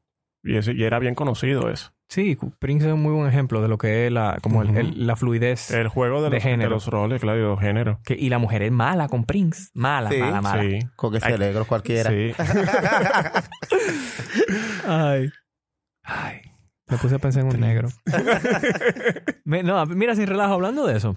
[0.44, 1.92] Y, era bien conocido eso.
[2.10, 5.16] Sí, Prince es un muy buen ejemplo de lo que es la, como el- la
[5.16, 5.72] fluidez.
[5.72, 7.98] El juego de, De los, de los roles, claro, y de los géneros.
[8.06, 9.70] que, y la mujer es mala con Prince.
[9.74, 10.62] Mala, Sí, mala, mala.
[10.62, 10.80] Sí.
[10.96, 12.12] Con ese Ay, negro cualquiera.
[12.12, 12.34] Sí.
[14.88, 15.32] Ay.
[16.04, 16.42] Ay.
[16.88, 17.88] Me puse a pensar en un negro.
[19.46, 21.16] Me- no, mira, sin relajo, hablando de eso.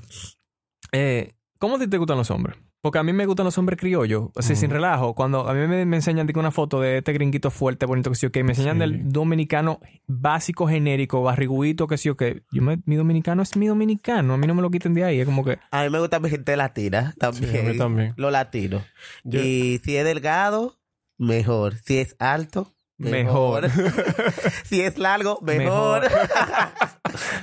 [0.93, 2.57] Eh, ¿Cómo ti te gustan los hombres?
[2.87, 4.29] Porque a mí me gustan los hombres criollos.
[4.37, 5.13] Así, sin relajo.
[5.15, 8.17] Cuando a mí me, me enseñan digo, una foto de este gringuito fuerte, bonito, que
[8.17, 8.81] sí o que me enseñan Sí.
[8.81, 13.67] del dominicano básico, genérico, barriguito, que sí o que yo me- mi dominicano es mi
[13.67, 14.35] dominicano.
[14.35, 15.19] A mí no me lo quiten de ahí.
[15.19, 15.59] Es como que...
[15.73, 17.51] A mí me gusta mi gente latina también.
[17.53, 18.15] Sí, a mí también.
[18.17, 18.85] Lo latino.
[19.25, 20.77] Yo- Y si es delgado,
[21.19, 21.75] mejor.
[21.85, 23.63] Si es alto, mejor.
[23.63, 23.71] Mejor.
[24.65, 26.05] si es largo, mejor.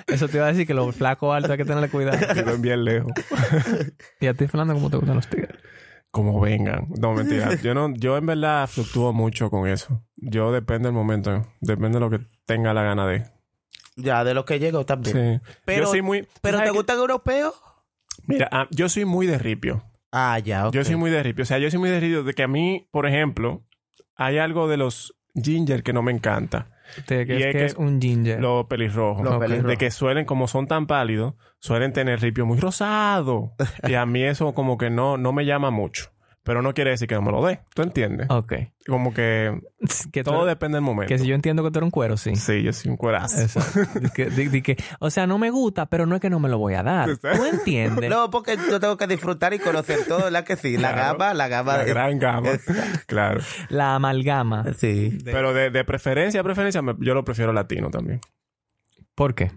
[0.08, 2.18] Eso te iba a decir que los flacos altos hay que tenerle cuidado.
[2.34, 3.12] Viven bien lejos.
[4.20, 5.58] y a ti, Fernando, ¿cómo te gustan los tigres?
[6.12, 6.88] Como vengan.
[7.00, 7.56] No, mentira.
[7.56, 10.04] Yo no, yo en verdad fluctúo mucho con eso.
[10.16, 11.48] Yo depende del momento.
[11.60, 13.24] Depende de lo que tenga la gana de.
[13.96, 15.42] ya, de lo que llego también.
[15.44, 15.52] Sí.
[15.66, 16.28] Pero- yo soy muy.
[16.42, 17.56] ¿Pero ¿sabes te gustan europeos?
[18.28, 19.84] Mira, ah, yo soy muy de ripio.
[20.12, 20.70] Ah, ya.
[20.72, 21.42] Yo soy muy de ripio.
[21.42, 23.66] O sea, yo soy muy de ripio de que a mí, por ejemplo,
[24.16, 26.68] hay algo de los ginger que no me encanta.
[27.06, 28.40] Te- que Y es que es un ginger.
[28.40, 29.24] Los pelirrojos.
[29.24, 29.70] Los pelirrojos.
[29.70, 33.54] De que suelen, como son tan pálidos, suelen tener ripio muy rosado.
[33.88, 36.12] y a mí eso como que no, no me llama mucho.
[36.46, 37.62] Pero no quiere decir que no me lo dé.
[37.74, 38.28] ¿Tú entiendes?
[38.30, 38.54] Ok.
[38.86, 39.62] Como que
[40.12, 41.08] Que tú- todo depende del momento.
[41.08, 42.36] Que si yo entiendo que tú eres un cuero, sí.
[42.36, 43.42] Sí, yo soy un cuerazo.
[43.42, 44.00] Exacto.
[44.02, 46.40] Di que, di- di que, o sea, no me gusta, pero no es que no
[46.40, 47.10] me lo voy a dar.
[47.10, 47.38] Exacto.
[47.40, 48.10] ¿Tú entiendes?
[48.10, 50.76] No, porque yo tengo que disfrutar y conocer todo, ¿verdad que sí?
[50.78, 51.18] La Claro.
[51.18, 51.78] gama, la gama.
[51.78, 52.50] La gran gama.
[53.08, 53.40] claro.
[53.70, 54.66] La amalgama.
[54.78, 55.18] Sí.
[55.24, 58.20] Pero de, de preferencia a preferencia, me- yo lo prefiero latino también.
[59.16, 59.52] ¿Por qué?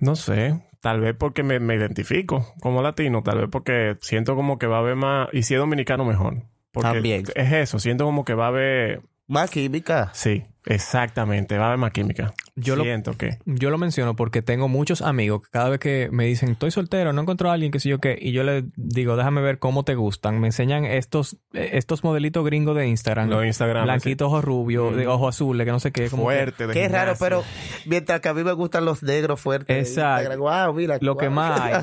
[0.00, 0.60] No sé.
[0.80, 3.22] Tal vez porque me, me identifico como latino.
[3.22, 5.28] Tal vez porque siento como que va a haber más...
[5.32, 6.42] Y si es dominicano, mejor.
[6.72, 7.24] Porque También.
[7.34, 7.78] es eso.
[7.78, 9.02] Siento como que va a haber...
[9.26, 10.10] Más química.
[10.14, 11.56] Sí, exactamente.
[11.58, 12.32] Va a haber más química.
[12.56, 13.38] Yo lo- siento que...
[13.46, 17.12] Yo lo menciono porque tengo muchos amigos que cada vez que me dicen, estoy soltero,
[17.12, 19.84] no encuentro a alguien, que sé yo qué, y yo les digo, déjame ver cómo
[19.84, 20.40] te gustan.
[20.40, 23.28] Me enseñan estos, eh, estos modelitos gringos de Instagram.
[23.30, 23.84] Los Instagram.
[23.84, 26.10] Blanquitos ojos rubios, de ojos azules, que no sé qué.
[26.10, 26.66] Como que- Fuerte.
[26.66, 27.26] de Qué raro, gimnasio.
[27.26, 27.44] pero
[27.86, 29.88] mientras que a mí me gustan los negros fuertes.
[29.88, 30.22] Exacto.
[30.32, 30.98] Instagram, Wow, mira.
[31.00, 31.74] Lo que más hay.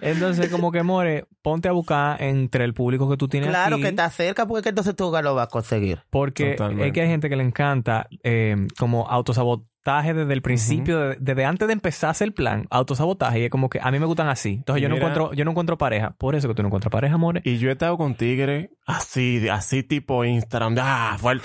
[0.00, 3.82] Entonces, como que, more, ponte a buscar entre el público que tú tienes Claro aquí.
[3.82, 6.02] que está cerca porque es que entonces tú lo vas a conseguir.
[6.10, 6.86] Porque Totalmente.
[6.88, 11.44] es que hay gente que le encanta eh, como autosabotaje desde el principio, de- desde
[11.44, 13.40] antes de empezarse el plan, autosabotaje.
[13.40, 14.54] Y es como que a mí me gustan así.
[14.54, 16.14] Entonces yo no encuentro, yo no encuentro pareja.
[16.18, 17.40] Por eso que tú no encuentras pareja, more.
[17.44, 20.74] Y yo he estado con tigres así, de- así tipo Instagram.
[20.74, 21.40] de, Ah, fue el...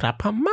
[0.00, 0.50] rapa malo.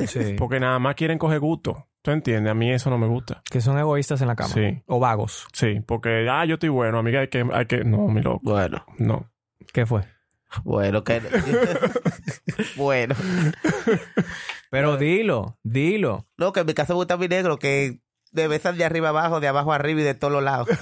[0.06, 0.34] Sí.
[0.38, 1.86] Porque nada más quieren coger gusto.
[2.02, 2.50] ¿Tú entiendes?
[2.50, 3.42] A mí eso no me gusta.
[3.50, 4.54] Que son egoístas en la cama.
[4.54, 4.82] Sí.
[4.86, 5.46] O vagos.
[5.52, 8.84] Sí, porque, ah, yo estoy bueno, amiga, hay que, hay que, no, mi loco, Bueno,
[8.98, 9.28] no.
[9.74, 10.02] ¿Qué fue?
[10.64, 11.20] Bueno, que.
[12.76, 13.14] bueno.
[14.70, 16.26] Pero dilo, dilo.
[16.36, 18.00] No, que en mi caso me gusta mi negro, que
[18.32, 20.68] de besan de arriba abajo, de abajo arriba y de todos los lados.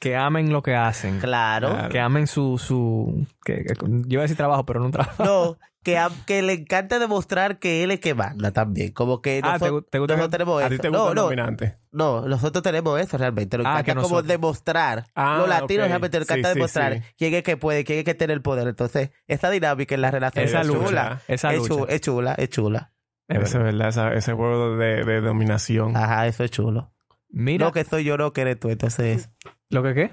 [0.00, 1.18] Que amen lo que hacen.
[1.18, 1.88] claro.
[1.90, 2.56] Que amen su...
[2.56, 5.24] su que, que- yo iba a decir trabajo, pero no trabajo.
[5.24, 8.92] No, que, a- que le encanta demostrar que él es que manda también.
[8.92, 10.74] Como que Ah, nosotros, ¿te te gusta nosotros que- tenemos A eso.
[10.74, 11.76] ti te no, gusta el no, dominante.
[11.92, 13.56] no, nosotros tenemos eso realmente.
[13.58, 14.26] Nos Ah, encanta como nosotros.
[14.28, 15.06] demostrar.
[15.14, 17.02] Ah, Los latinos realmente nos encanta Sí, demostrar sí.
[17.16, 18.68] quién es que puede, quién es que tiene el poder.
[18.68, 21.22] Entonces, esa dinámica en la relación Esa es lucha, chula.
[21.28, 21.74] esa es, lucha.
[21.74, 22.92] chu- es chula, es chula.
[23.28, 25.96] Es Eso es verdad, esa- ese juego de, de dominación.
[25.96, 26.92] Ajá, eso es chulo.
[27.30, 28.70] Mira, No, que soy yo, no que eres tú.
[28.70, 29.28] Entonces,
[29.68, 30.10] ¿lo que qué?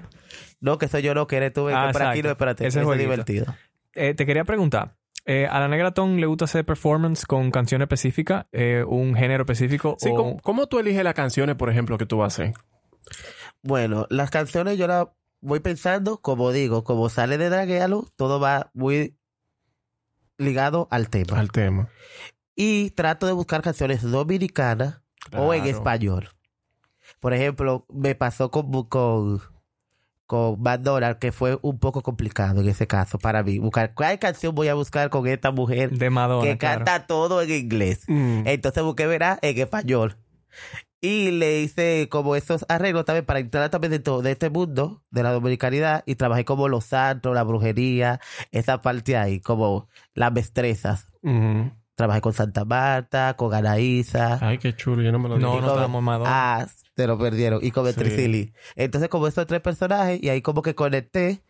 [0.60, 1.68] no, que soy yo, no que eres tú.
[1.70, 2.66] Ah, que por aquí no, espérate.
[2.66, 3.46] Ese es divertido.
[3.94, 4.95] Eh, te quería preguntar.
[5.28, 9.42] Eh, a la negra Tom le gusta hacer performance con canciones específicas, eh, un género
[9.42, 9.96] específico.
[9.98, 10.14] Sí, o...
[10.14, 12.54] ¿cómo, cómo tú eliges las canciones, por ejemplo, que tú vas a hacer?
[13.62, 15.08] Bueno, las canciones yo las
[15.40, 19.16] voy pensando, como digo, como sale de Draguealo, todo va muy
[20.38, 21.38] ligado al tema.
[21.38, 21.88] Al tema.
[22.54, 25.02] Y trato de buscar canciones dominicanas
[25.36, 26.30] o en español.
[27.20, 29.42] Por ejemplo, me pasó con, con,
[30.26, 33.58] con Madonna, que fue un poco complicado en ese caso para mí.
[33.58, 36.42] Buscar cuál canción voy a buscar con esta mujer De Madonna.
[36.42, 36.84] que claro.
[36.84, 38.02] canta todo en inglés.
[38.08, 38.42] Mm.
[38.46, 40.16] Entonces busqué, verá, en español.
[41.00, 45.22] Y le hice como esos arreglos también para entrar también dentro de este mundo de
[45.22, 48.20] la dominicanidad y trabajé como los santos, la brujería,
[48.50, 51.06] esa parte ahí, como las destrezas.
[51.96, 54.38] Trabajé con Santa Marta, con Anaísa.
[54.40, 55.02] Ay, qué chulo.
[55.02, 56.04] Yo no me lo No, no estábamos.
[56.26, 57.64] Ah, se lo perdieron.
[57.64, 57.92] Y con Sí.
[57.96, 58.52] Betricili.
[58.74, 61.40] Entonces, como esos tres personajes, y ahí como que conecté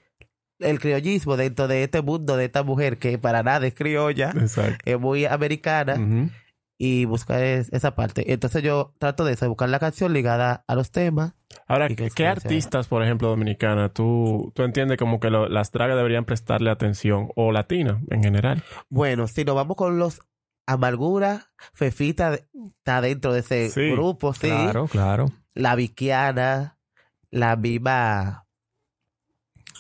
[0.61, 4.79] el criollismo dentro de este mundo de esta mujer que para nada es criolla, Exacto.
[4.85, 6.31] es muy americana,
[6.79, 8.33] y buscar es- esa parte.
[8.33, 11.33] Entonces yo trato de eso, de buscar la canción ligada a los temas.
[11.67, 16.25] Ahora, ¿qué, artistas, por ejemplo, dominicanas, tú, tú entiendes como que lo- las dragas deberían
[16.25, 17.29] prestarle atención?
[17.35, 18.63] O latina, en general.
[18.89, 20.21] Bueno, si nos vamos con los
[20.67, 24.49] Amargura, Fefita está dentro de ese Sí, grupo, sí.
[24.49, 25.27] Claro, claro.
[25.55, 26.79] La Viquiana,
[27.31, 28.46] la misma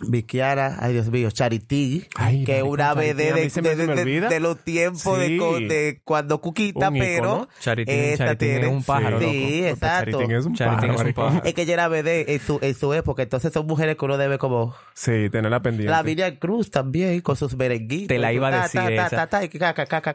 [0.08, 4.58] Viquiana, ay Dios mío, Charity, Ay, que es maricón, una Charity, BD de, de- los
[4.58, 5.36] tiempos de, Sí.
[5.38, 7.48] co- de cuando Cuquita, Un pero.
[7.60, 9.66] Charitín, esta Charitín es tiene- un pájaro, Sí, loco.
[9.68, 10.10] exacto.
[10.10, 11.44] Charitín es un Charitín pájaro, es un pájaro.
[11.44, 14.16] Es que ella era BD en su, en su época, entonces son mujeres que uno
[14.18, 14.74] debe como...
[14.94, 15.90] Sí, tenerla pendiente.
[15.90, 18.08] La Vivian Cruz también, con sus merenguitos.
[18.08, 18.80] Te la iba a decir.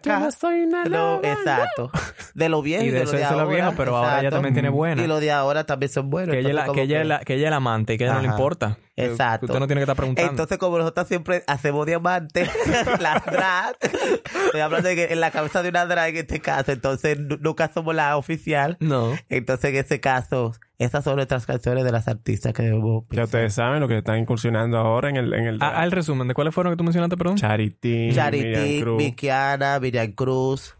[0.03, 0.65] Yo no soy
[1.23, 1.91] exacto.
[2.33, 3.45] De lo viejo Y de lo de lo ahora.
[3.45, 5.01] viejo, pero ahora ella también tiene buena.
[5.03, 6.33] Y lo de ahora también son buenos.
[6.33, 6.55] Que ella, es
[7.49, 8.77] la, amante y que ella no le importa.
[8.95, 9.45] Que- Exacto.
[9.47, 10.31] Usted no tiene que estar preguntando.
[10.31, 12.49] Entonces, como nosotros siempre hacemos diamantes,
[12.99, 16.71] las drag, estoy hablando de que en la cabeza de una drag en este caso,
[16.71, 18.77] entonces nu- nunca somos la oficial.
[18.79, 19.13] no.
[19.29, 23.53] Entonces, en ese caso, esas son nuestras canciones de las artistas que debemos Ya ustedes
[23.53, 25.33] saben lo que están incursionando ahora en el...
[25.33, 26.27] En el Ah, ah, el resumen.
[26.27, 27.37] ¿De cuáles fueron que tú mencionaste, perdón?
[27.37, 28.97] Charity, Charity, Miriam Cruz.
[28.97, 30.75] Vikiana, Miriam Cruz.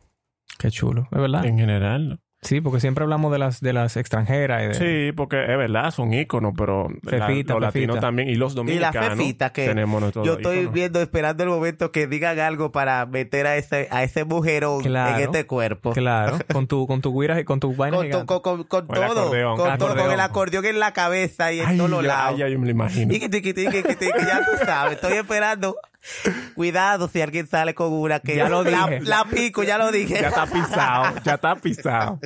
[0.57, 1.07] Qué chulo.
[1.11, 1.45] Es verdad.
[1.45, 2.19] En general.
[2.43, 4.63] Sí, porque siempre hablamos de las, de las extranjeras.
[4.63, 4.73] Y de...
[4.73, 7.65] Sí, porque es verdad, son íconos, pero la- Fefita, los Fefita.
[7.65, 10.73] latinos también y los Y la dominicanos fefita que tenemos nuestros yo estoy íconos.
[10.73, 15.17] viendo, esperando el momento que digan algo para meter a ese, a ese mujerón Claro.
[15.17, 15.91] en este cuerpo.
[15.91, 16.39] Claro.
[16.51, 18.25] Con tu, con tu guiras y con tu vaina Con, gigante.
[18.25, 19.55] con, con, con Con el todo, acordeón.
[19.57, 20.05] con todo, Acordeón.
[20.07, 22.39] con el acordeón en la cabeza y en Ay, todos los ya, lados.
[22.39, 23.13] ya yo me lo imagino.
[23.13, 25.75] Y que ya tú sabes, estoy esperando.
[26.55, 30.19] Cuidado si alguien sale con una que Ya lo la, la pico, ya lo dije.
[30.21, 32.19] Ya está pisado, ya está pisado.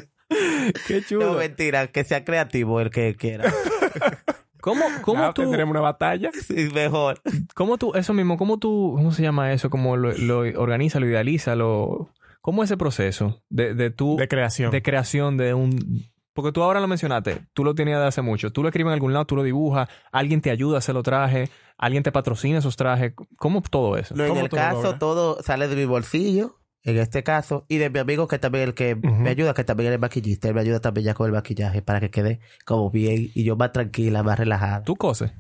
[0.88, 1.34] Qué chulo.
[1.34, 3.52] No, mentira, que sea creativo el que quiera.
[4.62, 6.32] ¿Cómo, cómo tú, tendremos una batalla.
[6.32, 7.22] Sí, mejor.
[7.54, 9.70] cómo tú, eso mismo, cómo tú, cómo se llama eso?
[9.70, 12.10] ¿Cómo lo, lo organiza, lo idealiza, lo...
[12.42, 14.18] ¿Cómo es ese proceso de, de tu...
[14.18, 14.72] De creación.
[14.72, 16.10] de creación de un...
[16.36, 18.52] Porque tú ahora lo mencionaste, tú lo tenías de hace mucho.
[18.52, 21.06] Tú lo escribes en algún lado, tú lo dibujas, alguien te ayuda a hacer los
[21.06, 23.14] trajes, alguien te patrocina esos trajes.
[23.38, 24.14] ¿Cómo todo eso?
[24.16, 27.78] No, en ¿Cómo el lo caso, todo sale de mi bolsillo, en este caso, y
[27.78, 30.60] de mi amigo que también el que me ayuda, que también es maquillista, él me
[30.60, 34.22] ayuda también ya con el maquillaje para que quede como bien y yo más tranquila,
[34.22, 34.84] más relajada.
[34.84, 35.32] ¿Tú coses?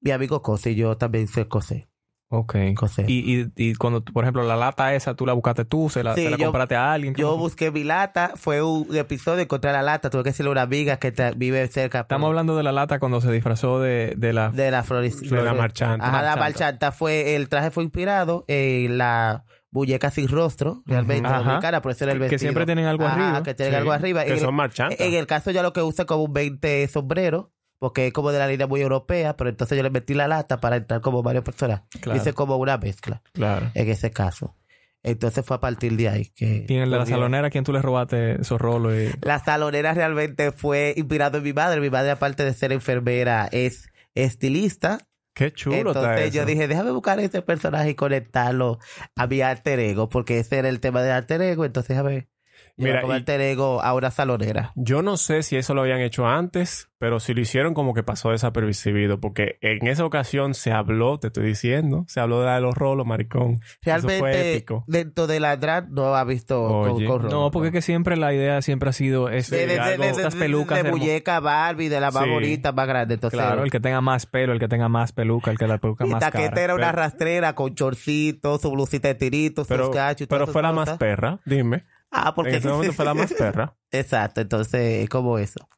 [0.00, 1.88] Mi amigo cose y yo también sé coser.
[2.28, 2.56] Ok.
[2.74, 3.08] Coser.
[3.08, 6.14] Y, y, y cuando, por ejemplo, la lata esa, tú la buscaste tú, se la,
[6.14, 7.14] Sí, se la yo- compraste a alguien.
[7.14, 10.62] Yo busqué mi lata, fue un episodio, encontré la lata, tuve que decirle a una
[10.62, 14.32] amiga que vive cerca por- Estamos hablando de la lata cuando se disfrazó de, de
[14.32, 14.50] la...
[14.50, 16.06] de la floris- De la marchanta.
[16.06, 16.90] Ajá, la Marchanta.
[16.92, 21.38] fue, el traje fue inspirado en la muñeca sin rostro, realmente Ajá.
[21.38, 22.38] dominicana, por eso era el Que vestido.
[22.38, 23.42] siempre tienen algo Ajá, arriba.
[23.42, 24.24] que tienen Sí, algo arriba.
[24.24, 25.00] que En son el- marchantas.
[25.00, 27.52] En el caso yo lo que usa como un 20 sombrero,
[27.84, 30.58] porque es como de la línea muy europea, pero entonces yo le metí la lata
[30.58, 31.82] para entrar como varias personas.
[32.00, 32.18] Claro.
[32.18, 33.70] Hice como una mezcla Claro.
[33.74, 34.56] en ese caso.
[35.02, 36.64] Entonces fue a partir de ahí que...
[36.66, 38.94] Y en el de la a- salonera, ¿quién tú le robaste esos rolos?
[38.94, 39.10] Y...
[39.20, 41.78] La salonera realmente fue inspirado en mi madre.
[41.82, 45.00] Mi madre, aparte de ser enfermera, es estilista.
[45.34, 46.34] Qué chulo Entonces eso.
[46.36, 48.78] yo dije, déjame buscar ese personaje y conectarlo
[49.14, 51.66] a mi alter ego, porque ese era el tema de alter ego.
[51.66, 52.28] Entonces, déjame
[52.76, 54.72] Mira, como alter ego a una salonera.
[54.74, 58.02] Yo no sé si eso lo habían hecho antes, pero si lo hicieron como que
[58.02, 62.54] pasó desapercibido, porque en esa ocasión se habló, te estoy diciendo, se habló de la
[62.56, 63.60] de los rolos, maricón.
[63.82, 64.84] eso fue Realmente, épico.
[64.88, 67.06] dentro de la drag no ha visto con, Oye.
[67.06, 69.78] con No, porque es que siempre la idea siempre ha sido es, de, de, de,
[69.80, 72.30] algo- de- estas de- pelucas de muñeca Barbie, de la más Sí.
[72.30, 73.14] bonita, más grande.
[73.14, 75.78] Entonces, Claro, el que tenga más pelo, el que tenga más peluca, el que la
[75.78, 76.62] peluca y más Taqueta cara.
[76.62, 80.90] era una rastrera con chorcitos, su blusita de tiritos, sus cachos pero fue la más
[80.98, 81.84] perra, dime.
[82.14, 83.74] Ah, porque En ese momento fue la más perra.
[83.90, 85.68] Exacto, entonces es como eso.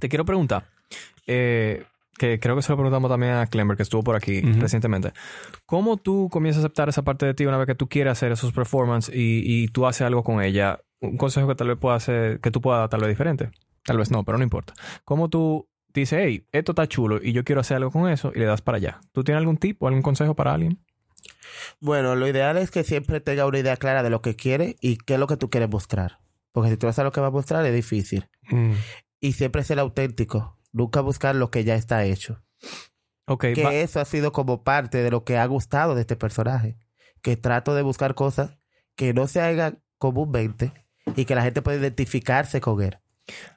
[0.00, 0.66] Te quiero preguntar,
[1.26, 1.84] eh,
[2.18, 5.12] que creo que se lo preguntamos también a Clember, que estuvo por aquí recientemente.
[5.66, 8.32] ¿Cómo tú comienzas a aceptar esa parte de ti una vez que tú quieres hacer
[8.32, 10.80] esos performances y, y tú haces algo con ella?
[11.00, 13.50] Un consejo que tal vez pueda hacer, que tú puedas dar tal vez diferente.
[13.84, 14.72] Tal vez no, pero no importa.
[15.04, 18.38] ¿Cómo tú dices, hey, esto está chulo y yo quiero hacer algo con eso y
[18.38, 19.00] le das para allá?
[19.12, 20.78] ¿Tú tienes algún tip o algún consejo para alguien?
[21.80, 24.96] Bueno, lo ideal es que siempre tenga una idea clara de lo que quiere y
[24.96, 26.18] qué es lo que tú quieres mostrar.
[26.52, 28.28] Porque si tú no sabes lo que vas a mostrar es difícil.
[28.50, 28.72] Mm.
[29.20, 30.58] Y siempre ser auténtico.
[30.72, 32.42] Nunca buscar lo que ya está hecho.
[33.26, 36.76] Ok, que eso ha sido como parte de lo que ha gustado de este personaje.
[37.22, 38.58] Que trato de buscar cosas
[38.94, 40.72] que no se hagan comúnmente
[41.16, 42.98] y que la gente pueda identificarse con él.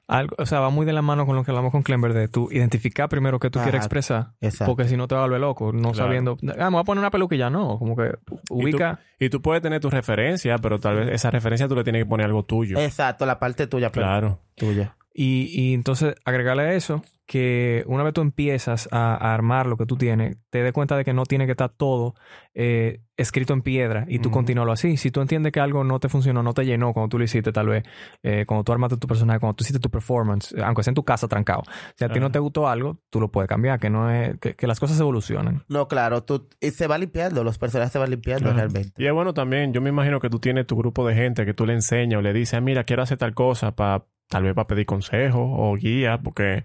[0.08, 2.28] Algo, o sea, va muy de la mano con lo que hablamos con Clember de
[2.28, 4.30] tú identificar primero qué tú Ajá, quieres expresar.
[4.42, 4.72] exacto.
[4.72, 5.96] Porque si no te va a volver loco, no Claro.
[5.96, 7.78] sabiendo, ah, me voy a poner una peluca y ya no.
[7.78, 9.00] Como que Y tú- ubica.
[9.20, 12.10] Y tú, puedes tener tu referencia, pero tal vez esa referencia tú le tienes que
[12.10, 12.80] poner algo tuyo.
[12.80, 13.92] Exacto, la parte tuya.
[13.92, 14.40] pero- Claro.
[14.56, 14.96] Tuya.
[15.22, 19.76] Y, y entonces agregarle a eso que una vez tú empiezas a, a armar lo
[19.76, 22.16] que tú tienes, te des cuenta de que no tiene que estar todo
[22.54, 24.96] eh, escrito en piedra y tú continúalo así.
[24.96, 27.52] Si tú entiendes que algo no te funcionó, no te llenó cuando tú lo hiciste,
[27.52, 27.84] tal vez,
[28.24, 30.96] eh, cuando tú armaste tu personaje, cuando tú hiciste tu performance, eh, aunque sea en
[30.96, 31.64] tu casa trancado.
[31.98, 34.56] Si a ti no te gustó algo, tú lo puedes cambiar, que no es, que,
[34.56, 35.64] que las cosas evolucionan.
[35.68, 38.58] No, claro, tú, y se va limpiando, los personajes se van limpiando Claro.
[38.58, 38.94] realmente.
[38.98, 41.54] Y es bueno también, yo me imagino que tú tienes tu grupo de gente que
[41.54, 44.54] tú le enseñas o le dices, "Ah, mira, quiero hacer tal cosa para tal vez
[44.54, 46.64] para pedir consejos o guía, porque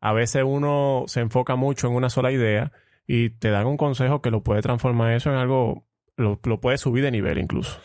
[0.00, 2.72] a veces uno se enfoca mucho en una sola idea
[3.06, 5.84] y te dan un consejo que lo puede transformar eso en algo,
[6.16, 7.78] lo, lo puede subir de nivel incluso.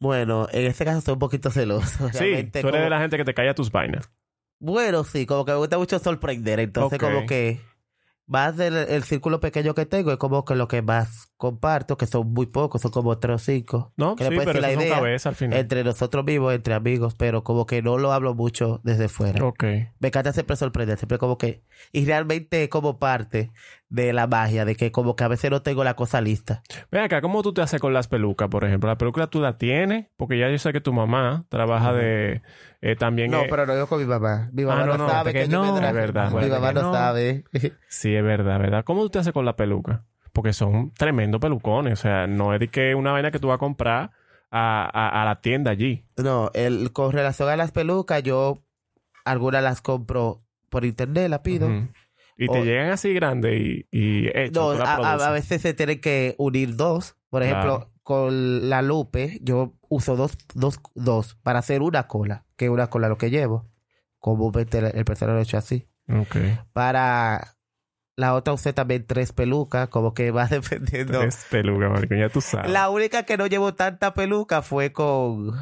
[0.00, 2.08] Bueno, en este caso soy un poquito celoso.
[2.12, 4.10] Sí, tú eres como- de la gente que te calla tus vainas.
[4.58, 6.58] Bueno, sí, como que me gusta mucho sorprender.
[6.60, 7.60] Entonces, como que
[8.26, 12.06] más del el círculo pequeño que tengo es como que lo que más comparto, que
[12.06, 13.92] son muy pocos, son como tres o cinco.
[13.96, 15.58] No, que sí, pero la son idea cabezas al final.
[15.58, 19.44] entre nosotros mismos, entre amigos, pero como que no lo hablo mucho desde fuera.
[19.44, 19.62] Ok.
[19.98, 21.62] Me encanta siempre sorprender, siempre como que...
[21.92, 23.50] Y realmente es como parte
[23.90, 26.62] de la magia, de que como que a veces no tengo la cosa lista.
[26.90, 28.88] Ven acá, ¿cómo tú te haces con las pelucas, por ejemplo?
[28.88, 30.06] ¿La peluca tú la tienes?
[30.16, 32.42] Porque ya yo sé que tu mamá trabaja de...
[32.80, 33.30] eh, también...
[33.30, 34.48] No, eh, pero no yo con mi mamá.
[34.52, 36.92] Mi mamá Ah, no, sabe que que, yo no, me es verdad, Mi mamá no.
[36.92, 37.44] sabe.
[37.88, 38.84] Sí, es verdad, ¿verdad?
[38.84, 40.04] ¿Cómo tú te haces con la peluca?
[40.34, 41.94] Porque son tremendos pelucones.
[41.94, 44.10] O sea, no es de que una vaina que tú vas a comprar
[44.50, 46.04] a, a- a la tienda allí.
[46.16, 48.62] No, el, con relación a las pelucas, yo
[49.24, 51.70] algunas las compro por internet, la pido.
[52.36, 57.16] Y te llegan así grandes y, y No, a, veces se tienen que unir dos.
[57.30, 57.90] Por ejemplo, Claro.
[58.02, 62.88] con la Lupe, yo uso dos, dos, dos para hacer una cola, que es una
[62.88, 63.70] cola lo que llevo.
[64.18, 65.86] Comúnmente el, el personal lo he hecho así.
[66.12, 66.36] Ok.
[66.72, 67.53] Para
[68.16, 71.20] la otra usé también tres pelucas, como que va dependiendo.
[71.20, 72.70] Tres pelucas, marico, ya tú sabes.
[72.70, 75.52] La única que no llevo tanta peluca fue con,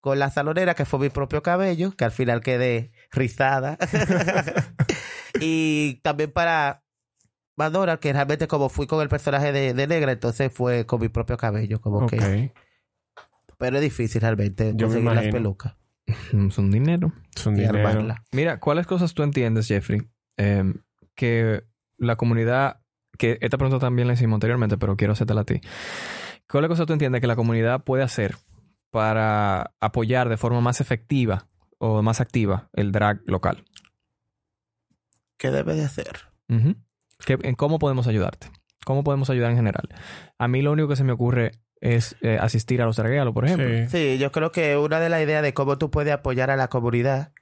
[0.00, 3.78] con la salonera, que fue mi propio cabello, que al final quedé rizada.
[5.40, 6.82] y también para
[7.56, 11.08] Madonna, que realmente como fui con el personaje de, de negra, entonces fue con mi
[11.08, 12.52] propio cabello, como que...
[13.56, 15.32] Pero es difícil realmente Yo me conseguir las imagino.
[15.32, 15.76] pelucas
[16.32, 17.12] un dinero.
[17.34, 17.78] Es un y dinero.
[17.78, 18.18] armarlas.
[18.32, 20.02] Mira, ¿cuáles cosas tú entiendes, Jeffrey?
[20.36, 20.74] eh,
[21.14, 21.64] que
[21.98, 22.80] la comunidad,
[23.18, 25.60] que esta pregunta también la hicimos anteriormente, pero quiero hacértela a ti.
[26.48, 28.36] ¿Cuáles cosas tú entiendes que la comunidad puede hacer
[28.90, 33.64] para apoyar de forma más efectiva o más activa el drag local?
[35.38, 36.12] ¿Qué debe de hacer?
[36.48, 36.76] Ujú.
[37.24, 38.50] ¿Qué- en ¿Cómo podemos ayudarte?
[38.84, 39.88] ¿Cómo podemos ayudar en general?
[40.38, 43.44] A mí lo único que se me ocurre es eh, asistir a los draguealos, por
[43.46, 43.68] ejemplo.
[43.68, 44.14] Sí.
[44.14, 46.68] Sí, yo creo que una de las ideas de cómo tú puedes apoyar a la
[46.68, 47.32] comunidad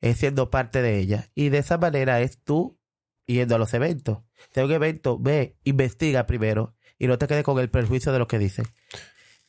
[0.00, 1.28] es siendo parte de ella.
[1.34, 2.78] Y de esa manera es tú
[3.26, 4.18] yendo a los eventos.
[4.52, 8.18] Si hay un evento, ve, investiga primero y no te quedes con el perjuicio de
[8.18, 8.66] lo que dicen.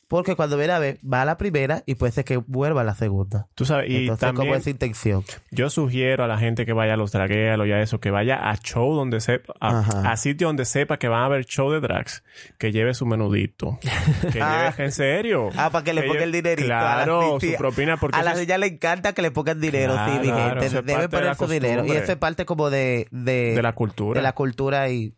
[0.08, 2.84] Porque cuando viene a ver, va a la primera y puede ser que vuelva a
[2.84, 3.48] la segunda.
[3.54, 5.24] Tú sabes, y Entonces, también como esa intención.
[5.50, 8.36] yo sugiero a la gente que vaya a los draguealos y a eso, que vaya
[8.50, 11.80] a show donde sepa, a, a sitio donde sepa que van a haber show de
[11.80, 12.22] drags,
[12.58, 13.78] que lleve su menudito.
[14.32, 14.70] Que Ah.
[14.72, 15.50] lleve, en serio.
[15.56, 16.66] Ah, para que le Que ponga lleve- el dinerito.
[16.66, 19.60] Claro, a su propina, porque a eso la es niña le encanta que le pongan
[19.60, 20.66] dinero, sí, mi Claro, gente.
[20.66, 21.84] es Debe de poner su dinero.
[21.86, 24.18] Y eso es parte como de, de, de la cultura.
[24.18, 25.14] de la cultura y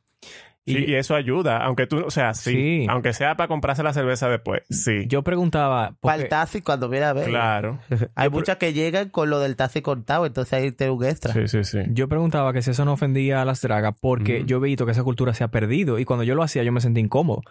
[0.67, 2.87] Sí, y eso ayuda, aunque tú, o sea, sí, Sí.
[2.89, 5.05] aunque sea para comprarse la cerveza después, sí.
[5.07, 5.95] Yo preguntaba...
[6.01, 7.29] para el taxi cuando viene a ver.
[7.29, 7.79] Claro.
[8.17, 11.33] Hay muchas que llegan con lo del taxi contado, entonces ahí te un extra.
[11.33, 11.79] Sí, sí, sí.
[11.91, 14.93] Yo preguntaba que si eso no ofendía a las dragas porque yo he visto que
[14.93, 17.43] esa cultura se ha perdido y cuando yo lo hacía yo me sentí incómodo.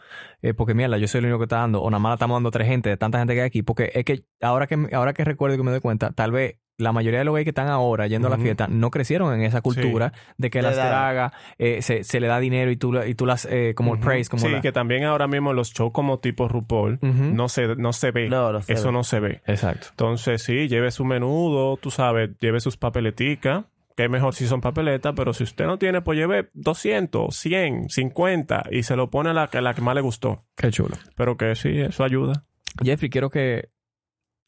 [0.42, 2.36] Eh, porque mierda, yo soy el único que está dando o nada más la estamos
[2.36, 3.64] dando tres gente de tanta gente que hay aquí.
[3.64, 6.58] Porque es que ahora que, ahora que recuerdo y que me doy cuenta, tal vez
[6.78, 9.42] la mayoría de los gays que están ahora yendo a la fiesta no crecieron en
[9.44, 12.94] esa cultura de que Le las dragas eh, se, se le da dinero y tú,
[13.02, 15.72] y tú las eh, como el praise, como sí, la- que también ahora mismo los
[15.74, 18.28] shows como tipo RuPaul no, se, no se ve.
[18.30, 18.92] No, no se Eso ve.
[18.94, 19.42] no se ve.
[19.46, 19.88] Exacto.
[19.92, 23.66] Entonces, sí, lleve su menudo, tú sabes, lleve sus papeleticas,
[23.96, 27.90] que es mejor si son papeletas, pero si usted no tiene, pues lleve 200, 100,
[27.90, 30.44] 50 y se lo pone a la, que- la que más le gustó.
[30.58, 30.98] Qué chulo.
[31.16, 32.44] Pero que sí, eso ayuda.
[32.84, 33.70] Jeffrey, quiero que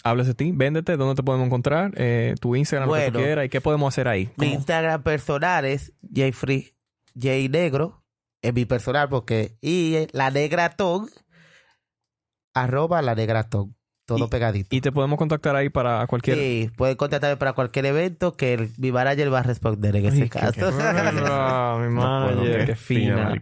[0.10, 0.52] hables de ti.
[0.54, 3.94] Véndete, dónde te podemos encontrar, eh, tu Instagram, lo que tú quieras y qué podemos
[3.94, 4.30] hacer ahí.
[4.38, 4.54] Mi.
[4.54, 6.74] Instagram personal es Jeffrey
[7.16, 8.04] J Negro.
[8.42, 9.58] Es mi personal porque.
[9.62, 11.10] Y la negra Tog.
[12.54, 13.77] Arroba la negra Tog.
[14.08, 14.76] Todo pegadito.
[14.76, 16.38] Y te podemos contactar ahí para cualquier...
[16.38, 20.24] Sí, pueden contactarme para cualquier evento que el- mi manager va a responder en ese
[20.24, 20.54] Ay, caso.
[20.54, 20.62] qué-
[21.30, 23.34] Ah, mi manager, qué fina.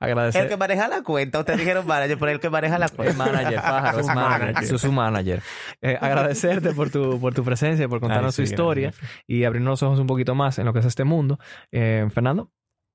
[0.00, 0.42] Agradecer.
[0.44, 1.40] el que maneja la cuenta.
[1.40, 3.10] Ustedes dijeron manager, pero el que maneja la cuenta.
[3.12, 4.66] Es manager, pájaro, es Su manager.
[4.66, 5.42] Su, su manager.
[5.82, 8.92] Eh, agradecerte por tu, por tu presencia, por contarnos Ay, tu sí, historia
[9.26, 11.38] y abrirnos los ojos un poquito más en lo que es este mundo.
[11.72, 12.50] Eh, Fernando.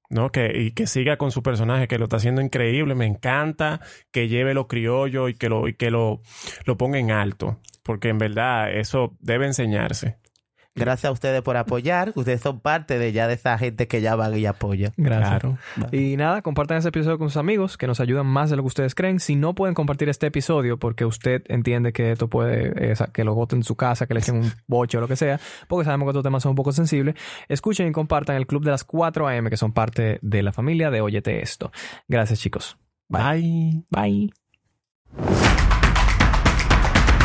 [0.10, 2.93] No, que, y que siga con su personaje, que lo está haciendo increíble.
[2.95, 3.82] Me encanta
[4.12, 6.22] que lleve lo criollo y que lo, y que lo,
[6.66, 7.60] lo ponga en alto.
[7.84, 10.18] Porque en verdad eso debe enseñarse.
[10.76, 12.14] Gracias a ustedes por apoyar.
[12.16, 14.92] Ustedes son parte de ya de esa gente que ya van y apoya.
[14.98, 15.30] Gracias.
[15.30, 15.58] Claro.
[15.92, 18.68] Y nada, compartan este episodio con sus amigos que nos ayudan más de lo que
[18.68, 19.20] ustedes creen.
[19.20, 23.36] Si no pueden compartir este episodio porque usted entiende que esto puede, eh, que lo
[23.36, 26.08] voten en su casa, que le echen un boche o lo que sea, porque sabemos
[26.08, 27.16] que estos temas son un poco sensibles,
[27.48, 30.90] escuchen y compartan el club de las 4 AM que son parte de la familia
[30.90, 31.72] de Óyete Esto.
[32.08, 32.78] Gracias, chicos.
[33.10, 33.84] Bye.
[33.92, 34.34] Bye.